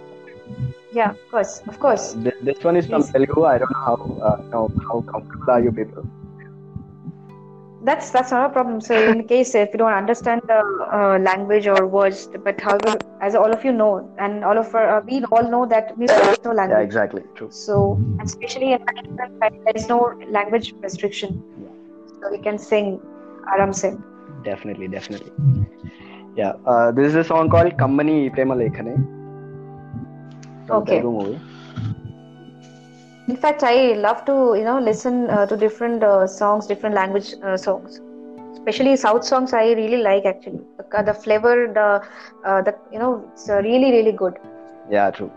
[0.93, 2.13] Yeah, of course, of course.
[2.13, 3.45] This, this one is from Telugu.
[3.45, 4.41] I don't know how uh,
[4.87, 6.03] how comfortable are you people.
[7.83, 8.81] That's that's not a problem.
[8.81, 10.59] So in case if you don't understand the
[10.91, 14.97] uh, language or words, but however, as all of you know, and all of our,
[14.97, 16.77] uh, we all know that we have no language.
[16.77, 17.49] Yeah, exactly, true.
[17.51, 18.85] So especially in
[19.15, 21.41] there is no language restriction,
[22.19, 22.99] so we can sing
[23.53, 23.91] aram se.
[24.43, 25.31] Definitely, definitely.
[26.35, 28.95] Yeah, uh, this is a song called Kammani Prema Lekhane.
[30.69, 30.99] Okay.
[30.99, 31.39] Telugu movie.
[33.27, 37.29] In fact, I love to you know listen uh, to different uh, songs, different language
[37.55, 37.99] songs.
[38.53, 40.61] Especially South songs, I really like actually.
[40.77, 41.87] The, the flavor, the
[42.47, 44.35] uh, the you know, it's uh, really really good.
[44.89, 45.31] Yeah, true.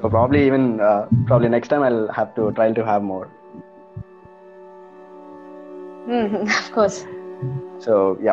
[0.00, 3.28] So probably even uh, probably next time I'll have to try to have more.
[6.08, 7.06] Mhm, of course.
[7.84, 8.32] So, yeah.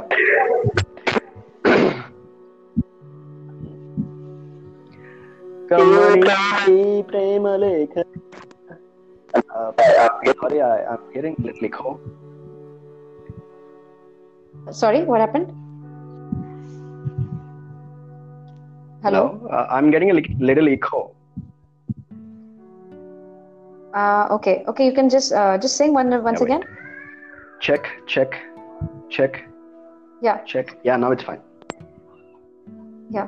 [9.35, 9.71] Uh,
[10.39, 11.99] sorry, I, I'm hearing little echo.
[14.71, 15.51] Sorry, what happened?
[19.03, 19.37] Hello?
[19.41, 21.11] No, uh, I'm getting a little echo.
[23.93, 26.63] Uh, okay, okay, you can just uh, just sing one once no, again.
[27.59, 28.39] Check, check.
[29.11, 29.33] Check,
[30.21, 30.37] Yeah.
[30.45, 30.67] check.
[30.83, 31.41] Yeah, now it's fine.
[33.09, 33.27] Yeah.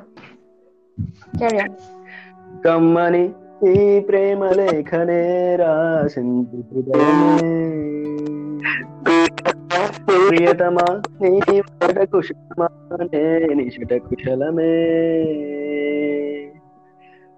[1.38, 1.72] Carry on.
[2.64, 3.22] కమ్మని
[3.68, 5.22] ఈ ప్రేమ లేఖనే
[5.60, 6.60] రాసింది
[10.26, 10.86] ప్రియతమా
[11.22, 11.32] నీ
[11.68, 12.68] మాట కుశలమా
[13.58, 14.70] నిషట కుశలమే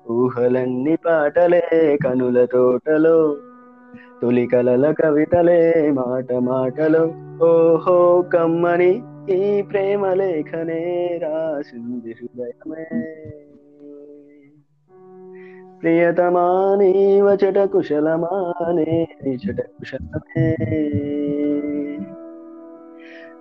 [0.06, 1.62] ఊహలన్నీ పాటలే
[2.04, 3.16] కనుల తోటలో
[4.22, 7.26] తొలి కలల కవితలే మాట మాటలు.
[7.44, 12.86] ఓహో కమ్మని ఈ ప్రేమ లేఖనే రాసింది హృదయమే.
[15.82, 20.56] ప్రియతమా నీవచట కుశలమానే నిచట కుశలమే.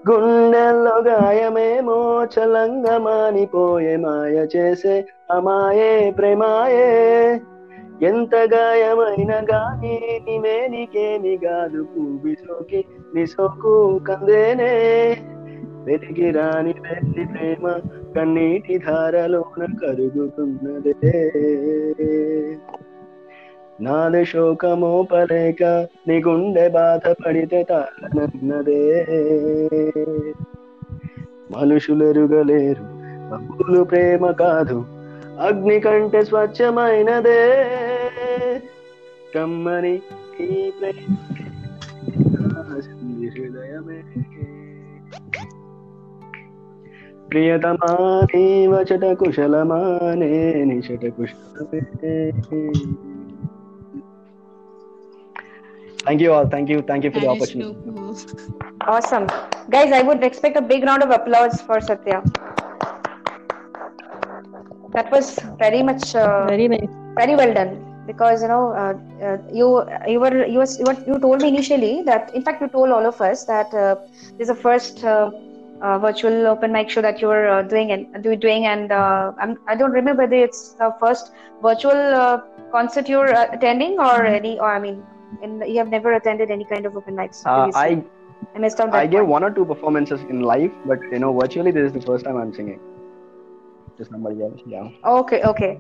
[0.10, 7.40] గుండెల్లో గాయమేమో చలంగమానిపోయే మాయ చేసే అమాయే ప్రేమాయే.
[8.02, 11.84] ఎంత గాయమైన గాని నిమేనికేమి కాదు.
[11.84, 15.18] పూవి సోకి నీ సోకు కందేనే.
[15.86, 17.72] వెతికి రాని వెళ్ళి ప్రేమ
[18.16, 21.32] కన్నీటి ధారలోన కరుగుతున్నదే.
[23.82, 29.06] నాది శోకమో పలేక నీ గుండె బాధ పడితే తాళనన్నదే.
[31.58, 32.84] మనుషులెరుగలేరు
[33.32, 34.95] బహులు ప్రేమ కాదు.
[35.47, 37.41] అగ్ని కంటే స్వచ్ఛమైనదే
[39.35, 39.95] కమ్మని
[40.47, 41.17] ఈ ప్రేమ
[42.67, 43.99] రాసింది హృదయమే
[47.31, 47.91] ప్రియతమా
[48.31, 50.31] నీ వచట కుశలమానే
[50.71, 51.81] నిచట కుశలమే
[55.99, 58.15] thank you all thank you thank you for the That is opportunity so cool.
[58.89, 59.27] Awesome,
[59.69, 59.91] guys.
[59.93, 62.19] I would expect a big round of applause for Satya.
[64.96, 66.88] That was very much uh, Very nice.
[67.20, 67.74] very well done
[68.08, 68.94] because you know uh,
[69.28, 69.68] uh, you
[70.08, 72.90] you were you was you, were, you told me initially that in fact you told
[72.92, 73.96] all of us that uh,
[74.38, 75.32] this is the first uh,
[75.82, 79.58] uh, virtual open mic show that you were uh, doing and doing and uh, I'm,
[79.68, 81.32] I don't remember whether it's the first
[81.62, 81.92] virtual
[82.24, 85.04] uh, concert you're uh, attending or any or I mean
[85.42, 87.72] in, you have never attended any kind of open mics Uh.
[87.76, 88.04] I
[88.56, 89.30] I missed out that I gave point.
[89.30, 92.38] one or two performances in live, but you know, virtually this is the first time
[92.38, 92.80] I'm singing
[93.98, 94.62] to somebody else.
[94.66, 94.90] Yeah.
[95.06, 95.80] Okay, okay.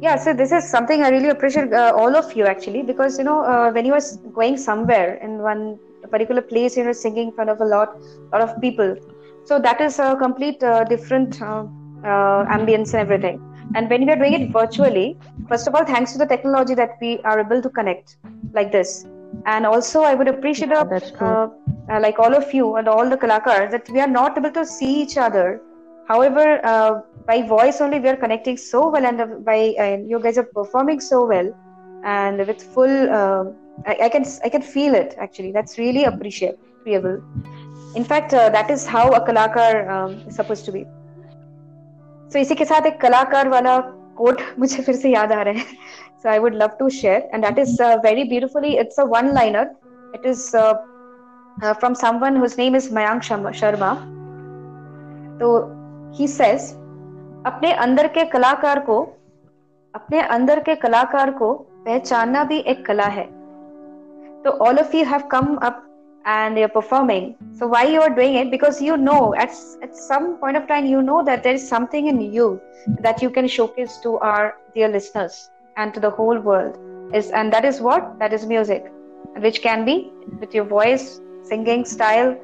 [0.00, 3.24] Yeah, so this is something I really appreciate uh, all of you actually because you
[3.24, 5.78] know uh, when you are going somewhere in one
[6.10, 7.96] particular place, you know, singing in front of a lot,
[8.32, 8.96] lot of people.
[9.44, 11.64] So that is a complete uh, different uh,
[12.04, 13.40] uh, ambience and everything.
[13.74, 16.96] And when we are doing it virtually, first of all, thanks to the technology that
[17.00, 18.16] we are able to connect
[18.52, 19.06] like this.
[19.46, 21.26] And also, I would appreciate Yeah, uh, that's true.
[21.26, 21.48] uh,
[21.90, 24.64] uh, like all of you and all the kalakars that we are not able to
[24.64, 25.60] see each other
[26.07, 30.19] However, uh, by voice only we are connecting so well, and uh, by uh, you
[30.19, 31.53] guys are performing so well,
[32.03, 33.43] and with full, uh,
[33.85, 35.51] I, I can I can feel it actually.
[35.51, 37.21] That's really appreciable.
[37.95, 40.85] In fact, uh, that is how a kalakar um, is supposed to be.
[42.29, 43.77] So इसी के साथ एक कलाकार वाला
[44.17, 45.65] coat मुझे फिर से याद आ रहा है.
[46.23, 48.77] So I would love to share, and that is uh, very beautifully.
[48.77, 49.71] It's a one-liner.
[50.13, 50.73] It is uh,
[51.61, 53.53] uh, from someone whose name is Mayank Sharma.
[53.53, 53.91] Sharma.
[56.14, 56.72] he says
[57.46, 59.00] अपने अंदर के कलाकार को,
[59.94, 61.52] अपने अंदर के कलाकार को
[61.86, 63.24] पहचानना भी एक कला है।
[64.44, 65.82] तो all of you have come up
[66.24, 69.50] and you performing so why you are doing it because you know at
[69.82, 72.48] at some point of time you know that there is something in you
[72.88, 75.38] that you can showcase to our dear listeners
[75.78, 78.90] and to the whole world is and that is what that is music
[79.40, 79.98] which can be
[80.30, 81.08] with your voice
[81.48, 82.36] singing style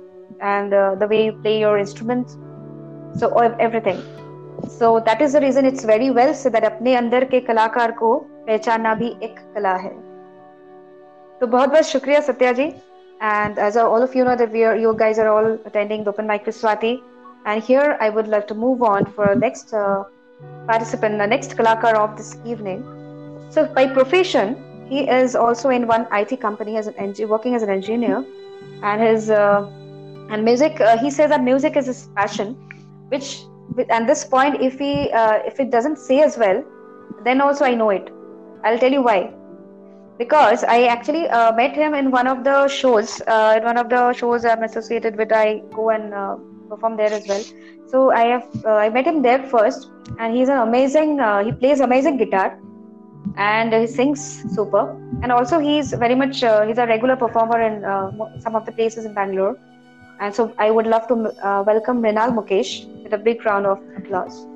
[0.43, 2.27] and the way you play your instrument
[3.20, 4.02] so of everything
[4.78, 8.16] so that is the reason it's very well said that अपने अंदर के कलाकार को
[8.48, 9.94] पहचानना भी एक कला है
[11.40, 12.74] तो बहुत बहुत शुक्रिया सत्या जी
[13.22, 16.10] and as all of you know that we are you guys are all attending the
[16.10, 17.02] open mic with Swati
[17.46, 20.04] and here I would like to move on for our next uh,
[20.68, 22.84] participant the next kalakar of this evening
[23.50, 24.58] so by profession
[24.90, 28.24] he is also in one IT company as an engi- working as an engineer
[28.84, 29.66] and his uh,
[30.30, 32.56] and music uh, he says that music is his passion
[33.11, 33.43] which
[33.89, 36.65] at this point if he uh, if it doesn't say as well
[37.25, 38.11] then also i know it
[38.65, 39.21] i'll tell you why
[40.21, 43.23] because I actually uh, met him in one of the shows.
[43.27, 46.37] Uh, in one of the shows I'm associated with, I go and uh,
[46.69, 47.45] perform there as well.
[47.93, 49.89] So I have uh, I met him there first,
[50.19, 51.19] and he's an amazing.
[51.29, 52.49] Uh, he plays amazing guitar,
[53.37, 54.21] and he sings
[54.57, 54.85] super.
[55.23, 57.81] And also he's very much he's a regular performer in
[58.47, 59.57] some of the places in Bangalore.
[60.21, 61.15] And so I would love to
[61.47, 64.47] uh, welcome Mrinal Mukesh with a big round of applause.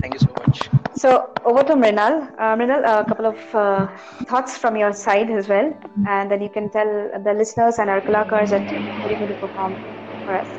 [0.00, 0.70] Thank you so much.
[0.94, 2.14] So over to Mrinal.
[2.38, 3.86] Uh, Mrinal, a couple of uh,
[4.28, 5.72] thoughts from your side as well,
[6.06, 6.90] and then you can tell
[7.24, 9.78] the listeners and our kalakars that what you're going to perform
[10.24, 10.58] for us.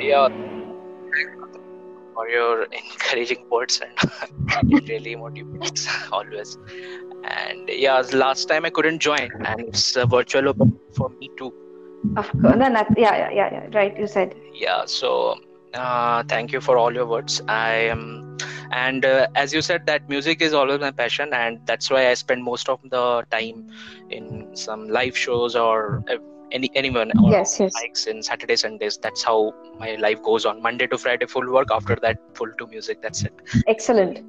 [0.00, 0.28] Yeah.
[2.20, 6.58] For your encouraging words and it really motivates always.
[7.24, 11.52] And yeah, last time I couldn't join, and it's a virtual open for me too.
[12.16, 13.98] Of course, no, not, yeah, yeah, yeah, yeah, right.
[13.98, 14.34] You said.
[14.54, 15.36] yeah so
[15.74, 18.38] uh, thank you for all your words i am
[18.72, 22.14] and uh, as you said that music is always my passion and that's why i
[22.14, 23.66] spend most of the time
[24.10, 26.02] in some live shows or
[26.52, 27.72] any anyone or Yes, yes.
[27.78, 31.68] mics in saturday sundays that's how my life goes on monday to friday full work
[31.72, 33.32] after that full to music that's it
[33.66, 34.20] Excellent.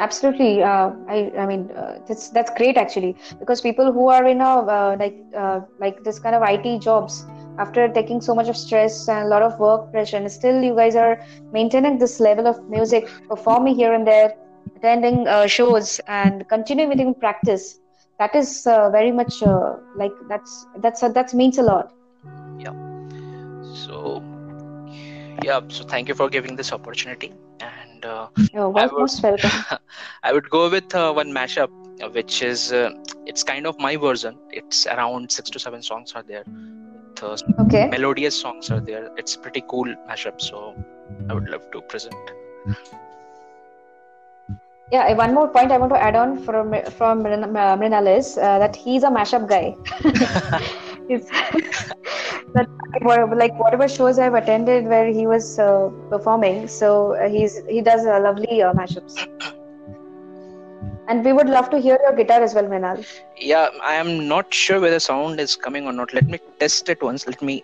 [0.00, 0.62] Absolutely.
[0.62, 4.44] Uh, I, I mean, uh, that's that's great actually because people who are in a
[4.76, 7.24] uh, like uh, like this kind of IT jobs
[7.58, 10.74] after taking so much of stress and a lot of work pressure, and still you
[10.76, 11.20] guys are
[11.52, 14.34] maintaining this level of music, performing here and there,
[14.76, 17.79] attending uh, shows, and continuing with practice.
[18.20, 21.92] That is uh, very much uh, like that's that's that means a lot.
[22.64, 22.74] Yeah
[23.84, 24.22] so
[25.42, 29.50] yeah so thank you for giving this opportunity and uh, You're I would- most welcome.
[30.22, 31.70] I would go with uh, one mashup,
[32.02, 32.90] uh, which is uh,
[33.26, 34.36] it's kind of my version.
[34.50, 36.44] It's around six to seven songs are there.
[36.46, 37.88] With, uh, Okay.
[37.88, 39.08] melodious songs are there.
[39.16, 40.40] It's pretty cool mashup.
[40.50, 40.74] So
[41.30, 42.14] I would love to present.
[44.92, 48.06] Yeah, uh, one more point I want to add on from from Mrin- uh, Mrinal
[48.18, 49.76] is uh, that he's a mashup guy.
[52.54, 52.68] that
[53.36, 58.04] like whatever shows I've attended where he was uh, performing, so uh, he's he does
[58.04, 59.28] uh, lovely uh, mashups.
[61.06, 63.04] And we would love to hear your guitar as well, Mrinal.
[63.36, 66.12] Yeah, I am not sure whether sound is coming or not.
[66.12, 67.26] Let me test it once.
[67.26, 67.62] Let me.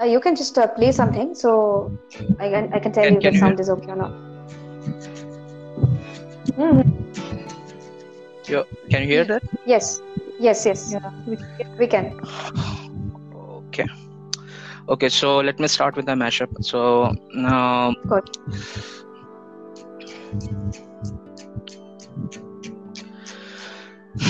[0.00, 1.90] Uh, you can just uh, play something, so
[2.38, 4.25] I can I can tell Can- you can the you sound is okay or not.
[6.54, 6.82] Mhm.
[8.48, 9.42] Yo, can you hear that?
[9.66, 10.00] Yes,
[10.38, 10.92] yes, yes.
[10.92, 11.10] Yeah.
[11.78, 12.12] We can.
[13.68, 13.86] Okay.
[14.88, 16.50] Okay, so let me start with the mashup.
[16.64, 17.94] So now.
[18.06, 18.30] Good.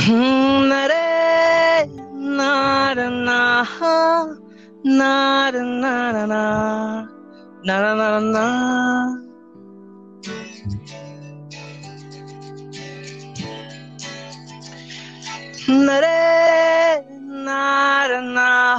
[0.07, 4.27] Hmm, na re, na ra na ha,
[4.85, 6.43] na ra na na
[15.69, 17.03] na,
[17.45, 18.79] na na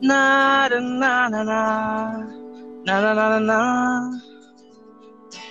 [0.00, 1.52] na na na.
[2.84, 4.31] Na na na na na na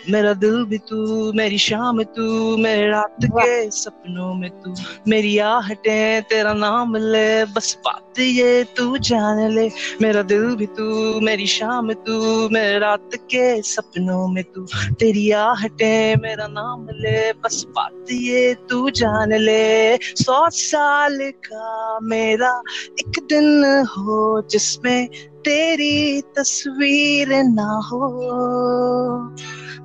[0.09, 4.73] मेरा दिल भी तू मेरी शाम तू मेरे रात के सपनों में तू।
[5.07, 9.69] मेरी आहटें तेरा नाम ले बस बात ये तू जान ले।
[10.01, 14.65] मेरा दिल भी तू मेरी शाम तू मेरे रात के सपनों में तू।
[14.99, 22.61] तेरी आहटे मेरा नाम ले बस बात ये तू जान ले। सौ साल का मेरा
[22.99, 25.07] एक दिन हो जिसमें
[25.45, 28.09] तेरी तस्वीर ना हो।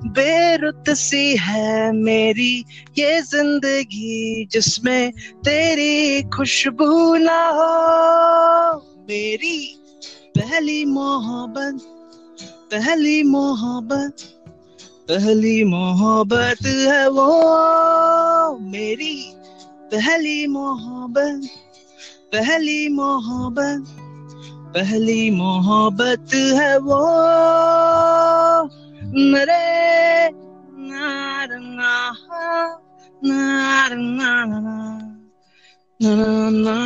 [0.07, 2.53] बेरुत सी है मेरी
[2.97, 5.11] ये ज़िंदगी जिसमें
[5.45, 8.77] तेरी खुशबू ना हो।
[9.09, 9.59] मेरी
[10.37, 11.81] पहली मोहब्बत
[12.71, 14.23] पहली मोहब्बत
[15.09, 17.29] पहली मोहब्बत है वो।
[18.61, 19.15] मेरी
[19.93, 21.47] पहली मोहब्बत
[22.33, 24.06] पहली मोहब्बत
[24.73, 26.99] पहली मोहब्बत है वो।
[29.13, 30.29] नरे
[30.89, 31.95] नार ना
[33.21, 34.75] नार ना ना ना
[35.99, 36.77] ना ना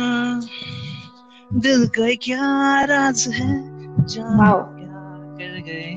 [1.60, 3.50] दिल का क्या राज है
[4.06, 4.38] जान.
[4.78, 5.02] क्या
[5.38, 5.90] कर गए?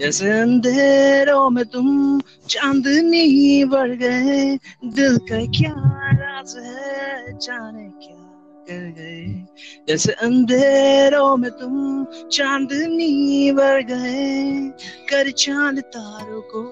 [0.00, 5.74] जैसे अंधेरों में तुम चांदनी बढ़ गए। दिल का क्या
[6.12, 8.27] राज है जाने क्या
[8.70, 9.24] कर गए
[9.88, 14.54] जैसे अंधेरों में तुम चांदनी बढ़ गए
[15.10, 16.62] कर चाँद तारों को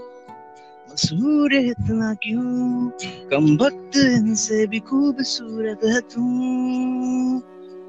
[0.92, 2.90] मसूर इतना क्यों
[3.32, 7.42] कम वक्त इनसे भी खूबसूरत है तुम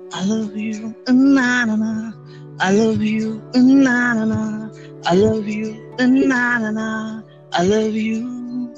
[0.10, 2.14] I love you, na na na.
[2.62, 4.70] I love you, na na na.
[5.06, 7.22] I love you, na na na.
[7.52, 8.74] I love you.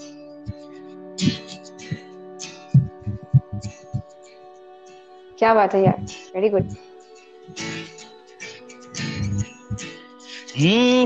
[5.40, 6.06] क्या बात है यार?
[6.36, 6.70] वेरी गुड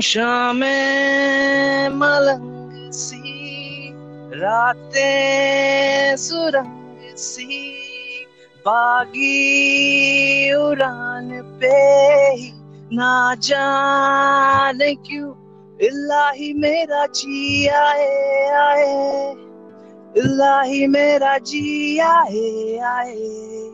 [0.00, 0.58] शाम
[1.96, 3.90] मलंग सी,
[4.34, 7.76] रातें सुरंग सी,
[8.66, 12.36] बागी उड़ान पे
[12.96, 15.30] ना जाने क्यों?
[15.78, 19.32] इलाही मेरा जी आए आए।
[20.16, 23.73] इलाही मेरा जी आए आए।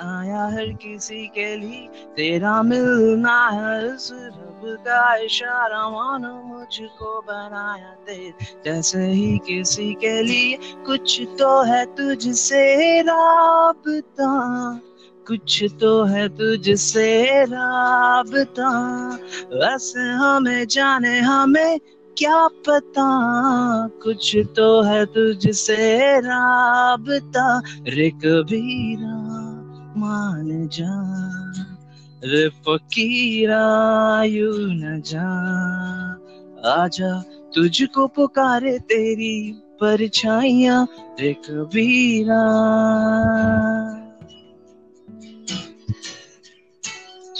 [0.00, 7.94] आया हर किसी के लिए। तेरा मिलना है इस रब का इशारा, मानो मुझको बनाया
[8.06, 8.34] तेरे
[8.64, 14.30] जैसे ही किसी के लिए कुछ तो है तुझसे राबता।
[15.28, 19.08] कुछ तो है तुझसे राबता।
[19.52, 21.80] वैसे हमें जाने, हमें
[22.18, 23.08] क्या पता?
[24.02, 29.41] कुछ तो है तुझसे राबता। रे कबीरा
[30.02, 30.94] मान जा
[32.32, 33.64] रे फकीरा
[34.34, 34.50] यू
[34.82, 35.28] न जा
[36.74, 37.12] आजा
[37.54, 39.34] तुझको पुकारे तेरी
[39.80, 40.86] परछाइयाँ
[41.20, 42.42] रे कबीरा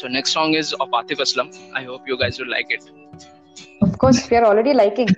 [0.02, 1.50] So next song is of Atif Aslam.
[1.72, 2.90] I hope you guys will like it.
[3.82, 5.08] Of course, we are already liking.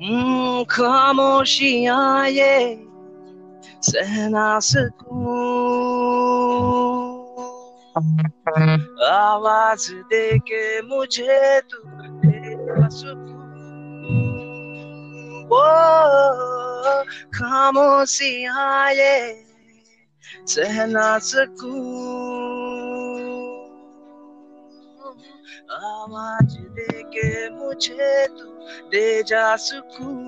[0.00, 2.56] खामोशियाँ ये
[3.84, 5.36] सहना सकूँ
[9.10, 11.78] आवाज़ दे के मुझे तू
[15.52, 15.64] वो
[17.36, 19.16] खामोशियाँ ये
[20.48, 22.69] सहना सकूँ
[25.75, 28.49] आवाज दे के मुझे तू
[28.91, 30.25] दे जा सुकून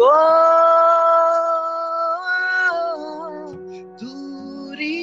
[0.00, 0.12] ओ
[4.00, 4.98] दूरी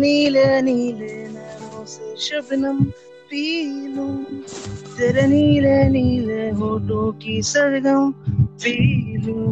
[0.00, 2.84] नीले नीले नैनों से शबनम
[3.30, 3.44] पी
[3.94, 4.24] लूँ
[4.96, 8.12] तेरे नीले नीले होठों की सरगम
[8.62, 8.76] पी
[9.26, 9.50] लूँ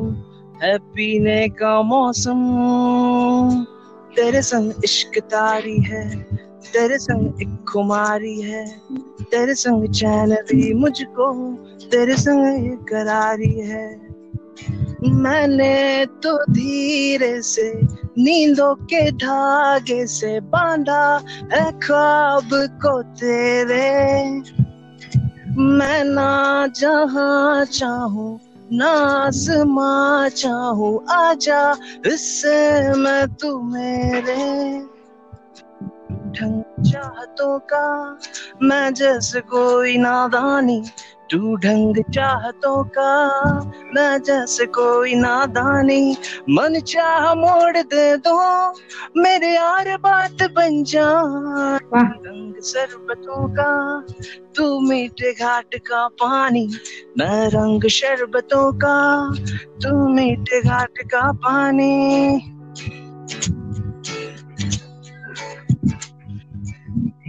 [0.62, 2.40] है पीने का मौसम।
[4.16, 6.04] तेरे संग इश्क तारी है
[6.72, 8.64] तेरे संग एक खुमारी है।
[9.30, 11.30] तेरे संग चैन भी मुझको
[11.90, 13.86] तेरे संग करारी है।
[15.22, 17.70] मैंने तो धीरे से
[18.18, 22.50] नींदों के धागे से बांधा है ख्वाब
[22.82, 23.88] को तेरे।
[25.58, 28.40] मैं ना जहाँ चाहूँ,
[28.72, 28.90] ना
[29.26, 31.62] आसमां चाहूँ, आजा
[32.06, 32.58] इससे
[32.94, 34.36] मैं तू मेरे
[36.28, 38.18] ढंग चाहतों का
[38.62, 40.82] मैं जैसे कोई नादानी
[41.30, 43.10] तू ढंग चाहतों का
[43.94, 46.16] मैं जैसे कोई नादानी।
[46.50, 48.70] मन चाह मोड़ दे दो
[49.16, 51.10] मेरे यार बात बन जा।
[51.94, 53.72] रंग शरबतों का
[54.56, 56.68] तू मीठे घाट का पानी।
[57.18, 58.98] मैं रंग शरबतों का
[59.82, 62.40] तू मीठे घाट का पानी।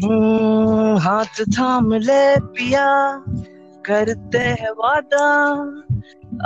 [0.04, 3.24] हम्म, हाथ थाम ले पिया।
[3.86, 5.28] करते हैं वादा।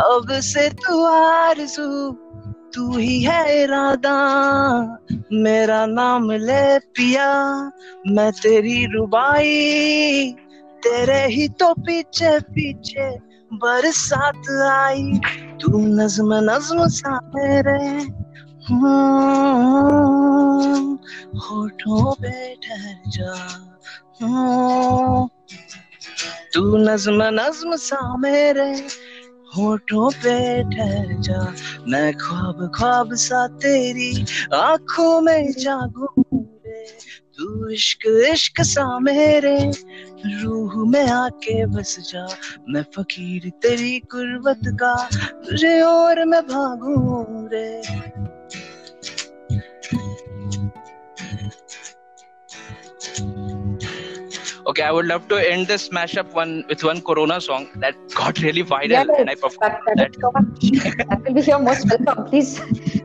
[0.04, 2.12] अब से तू आरज़ू
[2.74, 4.18] तू ही है इरादा।
[5.34, 7.34] मेरा नाम ले पिया
[8.08, 10.34] मैं तेरी रुबाई।
[10.84, 13.10] तेरे ही तो पीछे पीछे
[13.54, 15.20] बरसात आई।
[15.62, 17.82] तू नज्म नज्म सा मेरे
[18.68, 18.84] हम्म,
[21.40, 23.34] होठों पे ठहर जा
[24.22, 25.28] हम्म,
[26.54, 28.72] तू नज्म नज्म सा मेरे
[29.56, 30.38] होठों पे
[30.70, 31.42] ठहर जा।
[31.88, 36.24] मैं ख्वाब ख्वाब सा तेरी आँखों में जागूं
[37.38, 39.58] तू इश्क इश्क सा मेरे
[40.42, 42.28] रूह में आके बस जा।
[42.70, 44.96] मैं फकीर तेरी गुर्बत का
[45.46, 46.96] तुझे और मैं भागू
[47.54, 47.70] रे।
[54.73, 58.41] Okay, I would love to end this mashup one with one Corona song that got
[58.41, 60.13] really viral, Yeah, and I that, performed that, that.
[60.21, 62.61] that, that will be your most welcome, please.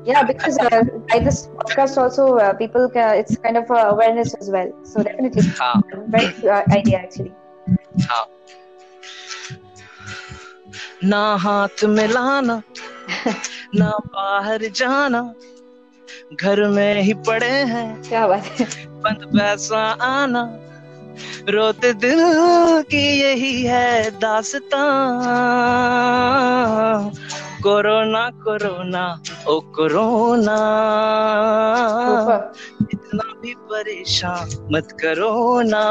[0.06, 4.34] Yeah, because uh, by this podcast also, uh, people ca it's kind of uh, awareness
[4.36, 4.72] as well.
[4.84, 7.34] So definitely, हाँ, very uh, idea actually.
[8.10, 8.26] हाँ.
[11.04, 12.62] ना हाथ मिलाना
[13.76, 15.22] ना बाहर जाना
[16.40, 18.66] घर में ही पड़े हैं क्या बात है
[19.04, 20.44] बंद पैसा आना
[21.49, 22.21] रोते दिल
[22.83, 24.89] की यही है दास्तां।
[27.63, 29.05] कोरोना कोरोना
[29.49, 30.59] ओ कोरोना.
[32.93, 35.85] इतना भी परेशान मत करो ना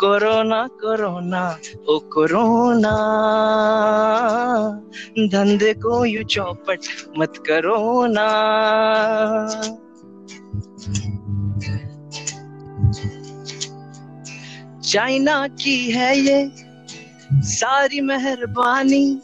[0.00, 1.42] कोरोना कोरोना
[1.88, 2.94] ओ कोरोना।
[5.32, 6.78] धंधे को यू चौपट
[7.18, 8.28] मत करो ना
[14.84, 16.50] चाइना की है ये
[17.48, 19.20] सारी मेहरबानी।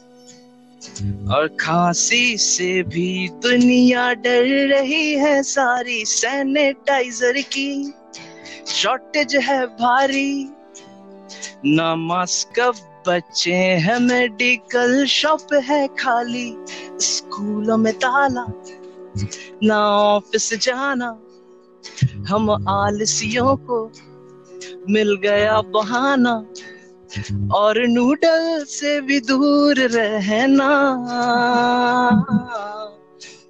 [1.30, 7.92] और खांसी से भी दुनिया डर रही है सारी सैनिटाइजर की।
[8.66, 10.48] शॉर्टेज है भारी,
[11.66, 12.60] ना मास्क
[13.08, 16.52] बच्चे हैं मेडिकल शॉप है खाली।
[17.00, 18.46] स्कूलों में ताला,
[19.62, 21.08] ना ऑफ़िस जाना।
[22.28, 23.90] हम आलसियों को
[24.90, 26.46] मिल गया बहाना
[27.54, 30.96] और नूडल से भी दूर रहना।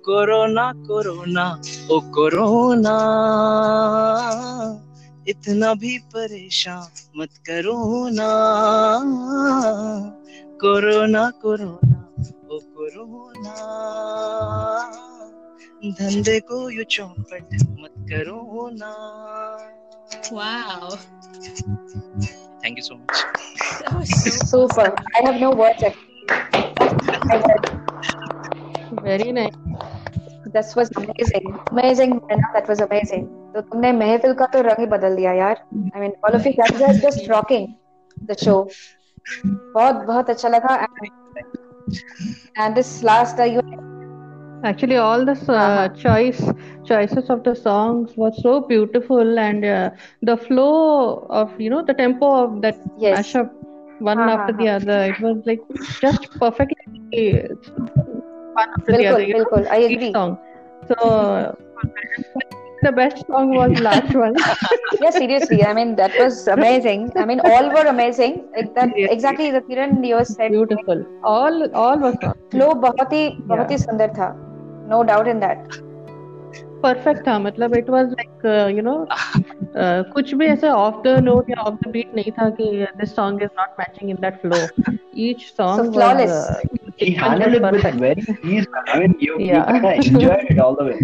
[0.04, 1.60] कोरोना कोरोना,
[1.92, 2.96] ओ कोरोना।
[5.28, 8.28] इतना भी परेशान मत करो ना।
[10.60, 12.14] कोरोना कोरोना,
[12.54, 13.56] ओ कोरोना।
[15.86, 18.94] धंधे को यू चौपट मत करो ना।
[20.31, 20.97] Wow.
[22.63, 23.25] Thank you so much
[23.85, 24.11] That was
[24.49, 24.85] so Super.
[25.17, 26.15] I have no words actually.
[29.03, 29.53] Very nice.
[30.55, 31.47] That was amazing.
[31.71, 33.25] Amazing, Naina, that was amazing.
[33.55, 35.63] तो तुमने महफिल का तो रंग ही बदल दिया यार.
[35.95, 37.67] I mean, all of you guys are just rocking
[38.29, 38.59] the show.
[39.45, 40.77] बहुत बहुत अच्छा लगा.
[40.87, 41.99] And,
[42.57, 43.78] and this last uh, you
[44.64, 45.88] actually all the uh, uh-huh.
[45.88, 46.42] choice
[46.84, 49.90] choices of the songs was so beautiful and uh,
[50.22, 53.18] the flow of you know the tempo of that yes.
[53.18, 53.50] mashup
[54.00, 54.36] one uh-huh.
[54.36, 54.76] after the uh-huh.
[54.76, 55.60] other it was like
[56.00, 57.48] just perfectly
[58.52, 60.12] one after bilkul, the other you i agree.
[60.12, 60.38] song.
[60.88, 61.56] So
[62.82, 64.34] the best song was last one.
[65.00, 67.12] Yeah seriously i mean that was amazing.
[67.16, 68.44] I mean all were amazing.
[68.56, 69.16] Like that seriously.
[69.16, 71.04] exactly the kiran you said beautiful.
[71.22, 72.16] All all was
[72.50, 74.30] flow bahut hi bahut hi sundar tha
[74.89, 75.67] No doubt in that.
[76.83, 78.97] perfect था मतलब it was like uh, you know
[79.83, 82.67] uh, कुछ भी ऐसा off the note या off the beat नहीं था कि
[83.01, 84.61] this song is not matching in that flow
[85.27, 86.35] each song So was flawless.
[86.37, 86.61] uh,
[86.97, 87.97] He handled it with perfect.
[88.05, 88.67] very ease.
[88.75, 88.83] man.
[88.93, 89.65] I mean, you, you Yeah.
[89.73, 90.99] kind of enjoyed it all the way.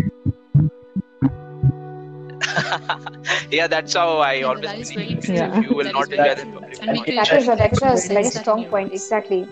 [3.52, 5.36] yeah that's how i Yeah, always that is believe very true.
[5.36, 5.62] Yeah.
[5.64, 6.54] you will That not is very enjoy the true.
[6.56, 7.12] public And we Okay.
[7.12, 8.92] can That is a, that is a sense very that strong in your point.
[8.92, 9.02] voice.
[9.02, 9.48] Exactly.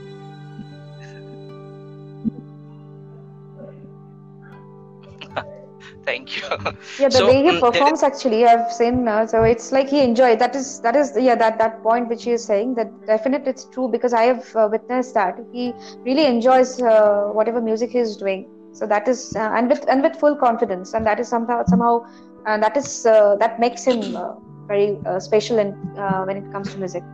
[6.05, 6.43] Thank you
[6.99, 9.09] Yeah, the So, way he mm, there performs actually, I've seen.
[9.09, 10.39] Uh, so it's like he enjoyed.
[10.39, 12.75] That is that is yeah that that point which he is saying.
[12.77, 15.75] That definite it's true because I have uh, witnessed that he
[16.05, 18.47] really enjoys uh, whatever music he is doing.
[18.73, 22.01] So that is uh, and with and with full confidence, and that is somehow somehow
[22.47, 24.35] uh, that is uh, that makes him uh,
[24.69, 27.05] very uh, special in uh, when it comes to music.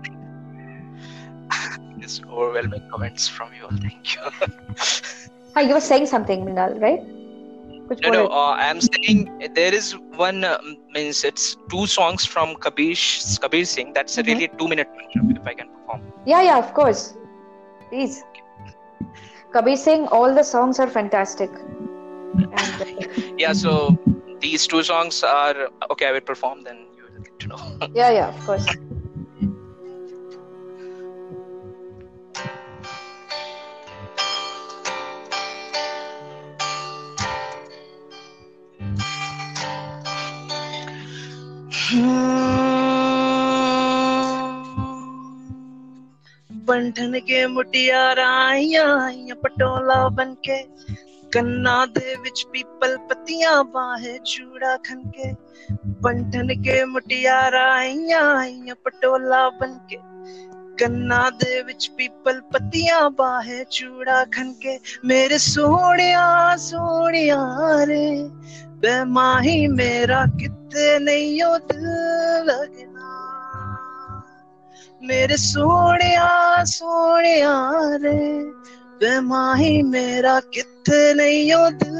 [2.01, 3.77] It's overwhelming comments from you all.
[3.81, 4.21] Thank you.
[5.57, 7.01] Hi, you were saying something, Mrinal, right?
[7.91, 8.27] Which no, no.
[8.29, 12.95] Uh, I'm saying there is one um, means it's two songs from Kabir
[13.41, 13.93] Kabir Singh.
[13.93, 16.03] That's a really two minute mashup if I can perform.
[16.25, 17.17] Yeah, yeah, of course.
[17.89, 18.23] Please.
[19.53, 21.51] Kabir Singh, all the songs are fantastic.
[22.37, 23.53] And, Yeah.
[23.55, 23.99] So
[24.41, 26.07] these two songs are okay.
[26.07, 26.63] I will perform.
[26.63, 27.91] Then you will get to know.
[27.93, 28.69] yeah, yeah, of course.
[46.52, 50.64] ਬੰਠਨ ਕੇ ਮੁਟਿਆਰਾਂ ਆਈਆਂ ਆਈਆਂ ਪਟੋਲਾ ਬਨ ਕੇ
[51.32, 55.34] ਕੰਨਾਂ ਦੇ ਵਿੱਚ people ਪੱਤੀਆਂ ਬਾਹੇ ਚੂੜਾ ਖਨ ਕੇ
[56.02, 59.98] ਬੰਠਨ ਕੇ ਮੁਟਿਆਰਾਂ ਆਈਆਂ ਆਈਆਂ ਪਟੋਲਾ ਬਨ ਕੇ
[60.78, 67.38] ਕੰਨਾਂ ਦੇ ਵਿੱਚ ਪੀਪਲ ਪੱਤੀਆਂ ਬਾਹੇ ਚੂੜਾ ਖਨ ਕੇ ਮੇਰੇ ਸੋਹਣਿਆ ਸੋਹਣਿਆ
[67.86, 68.30] ਰੇ
[68.81, 71.85] बेमाही मेरा कितने नहीं ओ दिल
[72.47, 73.09] लगना।
[75.03, 76.17] मेरे सोने
[76.65, 77.43] सोने
[77.99, 78.41] रे,
[79.01, 81.99] बेमाही मेरा कितने नहीं ओ दिल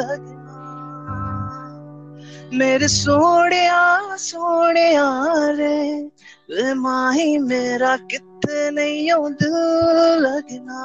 [0.00, 0.56] लगना।
[2.52, 3.68] मेरे सोने
[4.16, 4.92] सोने
[5.52, 6.02] रे,
[6.50, 9.56] बेमाही मेरा कितने नहीं ओ दिल
[10.22, 10.82] लगना।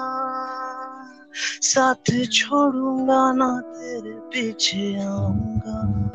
[1.62, 6.12] साथ छोड़ूँगा ना तेरे पीछे आऊँगा।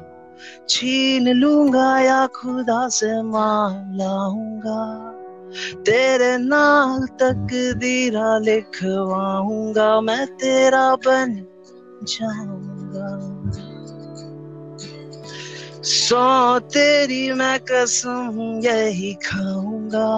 [0.68, 5.12] छीन लूँगा या खुदा से मान लाऊँगा।
[5.74, 11.46] तेरे नाल तक दीरा लिखवाऊँगा। मैं तेरा बन
[12.02, 13.42] जाऊँगा।
[15.82, 20.10] सौ तेरी मैं कसम यही खाऊँगा।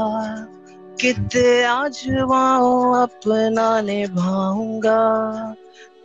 [1.00, 5.00] कितने आजमाओ अपना निभाऊँगा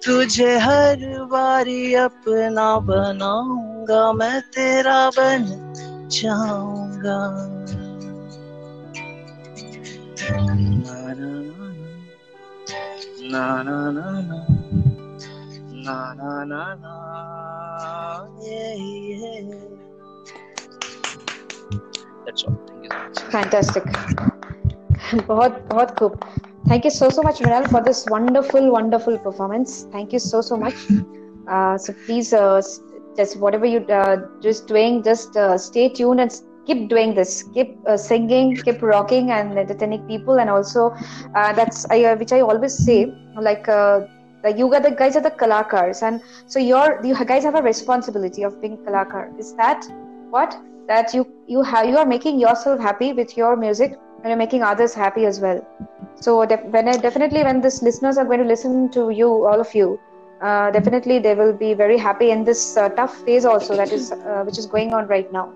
[0.05, 5.45] तुझे हर बारी अपना बनाऊँगा मैं तेरा बन
[6.11, 7.19] जाऊँगा
[13.31, 14.39] ना ना ना ना
[15.83, 16.93] ना ना ना ना.
[22.25, 22.55] That's all.
[22.67, 23.19] Thank you so much.
[23.31, 24.42] Fantastic.
[25.28, 26.18] बहुत बहुत खूब
[26.68, 30.56] thank you so so much Mrinal for this wonderful wonderful performance thank you so so
[30.62, 30.84] much
[31.54, 32.60] uh, so please uh,
[33.18, 36.38] just whatever you uh, just doing just uh, stay tuned and
[36.70, 40.86] keep doing this keep uh, singing keep rocking and entertaining people and also
[41.34, 42.98] uh, that's I, uh, which i always say
[43.48, 44.00] like uh,
[44.44, 47.62] like you guys, the guys are the kalakars and so you're you guys have a
[47.62, 49.88] responsibility of being kalakar is that
[50.36, 54.37] what that you you have you are making yourself happy with your music And you're
[54.37, 55.61] making others happy as well.
[56.15, 59.59] So def- when I, definitely when this listeners are going to listen to you all
[59.59, 59.99] of you
[60.41, 64.11] uh, definitely they will be very happy in this uh, tough phase also that is
[64.11, 65.53] uh, which is going on right now.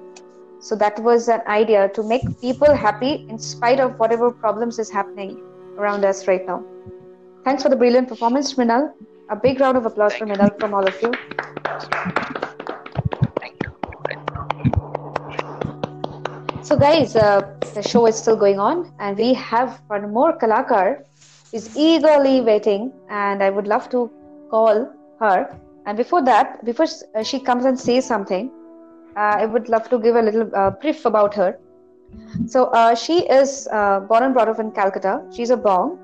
[0.60, 4.90] So that was an idea to make people happy in spite of whatever problems is
[4.90, 5.38] happening
[5.78, 6.64] around us right now.
[7.44, 8.94] Thanks for the brilliant performance Mrinal
[9.30, 11.12] a big round of applause for Mrinal from all of you
[16.68, 21.06] So, guys, uh, the show is still going on, and we have one more Kalakar
[21.54, 24.12] is eagerly waiting, and I would love to
[24.52, 24.92] call
[25.22, 25.58] her.
[25.86, 26.88] And before that, before
[27.24, 28.52] she comes and says something,
[29.16, 31.58] uh, I would love to give a little uh, brief about her.
[32.48, 35.24] So, uh, she is uh, born and brought up in Calcutta.
[35.34, 35.98] She's a Bong,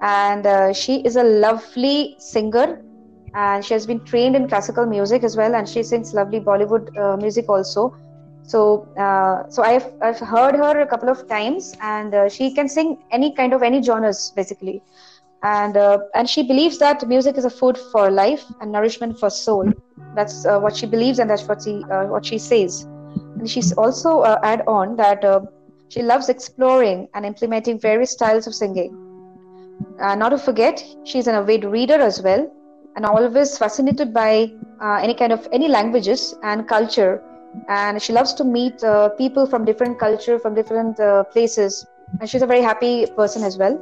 [0.00, 2.84] and uh, she is a lovely singer,
[3.34, 6.96] and she has been trained in classical music as well, and she sings lovely Bollywood
[6.96, 7.96] uh, music also
[8.46, 12.68] so uh, so I've, I've heard her a couple of times and uh, she can
[12.68, 14.82] sing any kind of any genres basically.
[15.42, 19.30] And uh, and she believes that music is a food for life and nourishment for
[19.30, 19.72] soul.
[20.14, 22.82] That's uh, what she believes and that's what she uh, what she says.
[22.82, 25.24] And she's also uh, add on that
[25.88, 29.00] she loves exploring and implementing various styles of singing.
[29.98, 32.50] Not to forget she's an avid reader as well
[32.96, 34.50] and always fascinated by
[34.82, 37.22] any kind of any languages and culture
[37.68, 41.86] and she loves to meet uh, people from different culture from different uh, places.
[42.20, 43.78] And she's a very happy person as well.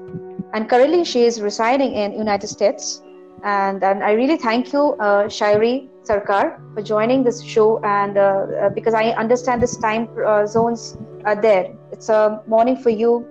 [0.54, 3.02] And currently she is residing in united states.
[3.44, 7.80] And, and i really thank you uh, Shayari sarkar for joining this show.
[7.82, 11.74] And uh, uh, because i understand this time uh, zones are there.
[11.92, 13.26] It's a morning for you.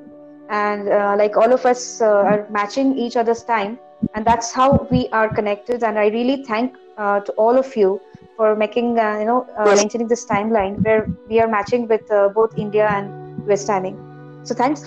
[0.50, 0.88] And
[1.18, 3.80] like all of us are matching each other's time.
[4.16, 5.84] And that's how we are connected.
[5.84, 8.02] And i really thank to all of you
[8.42, 12.28] for making uh, you know uh, maintaining this timeline where we are matching with uh,
[12.38, 13.98] both India and West timing.
[14.44, 14.82] So thanks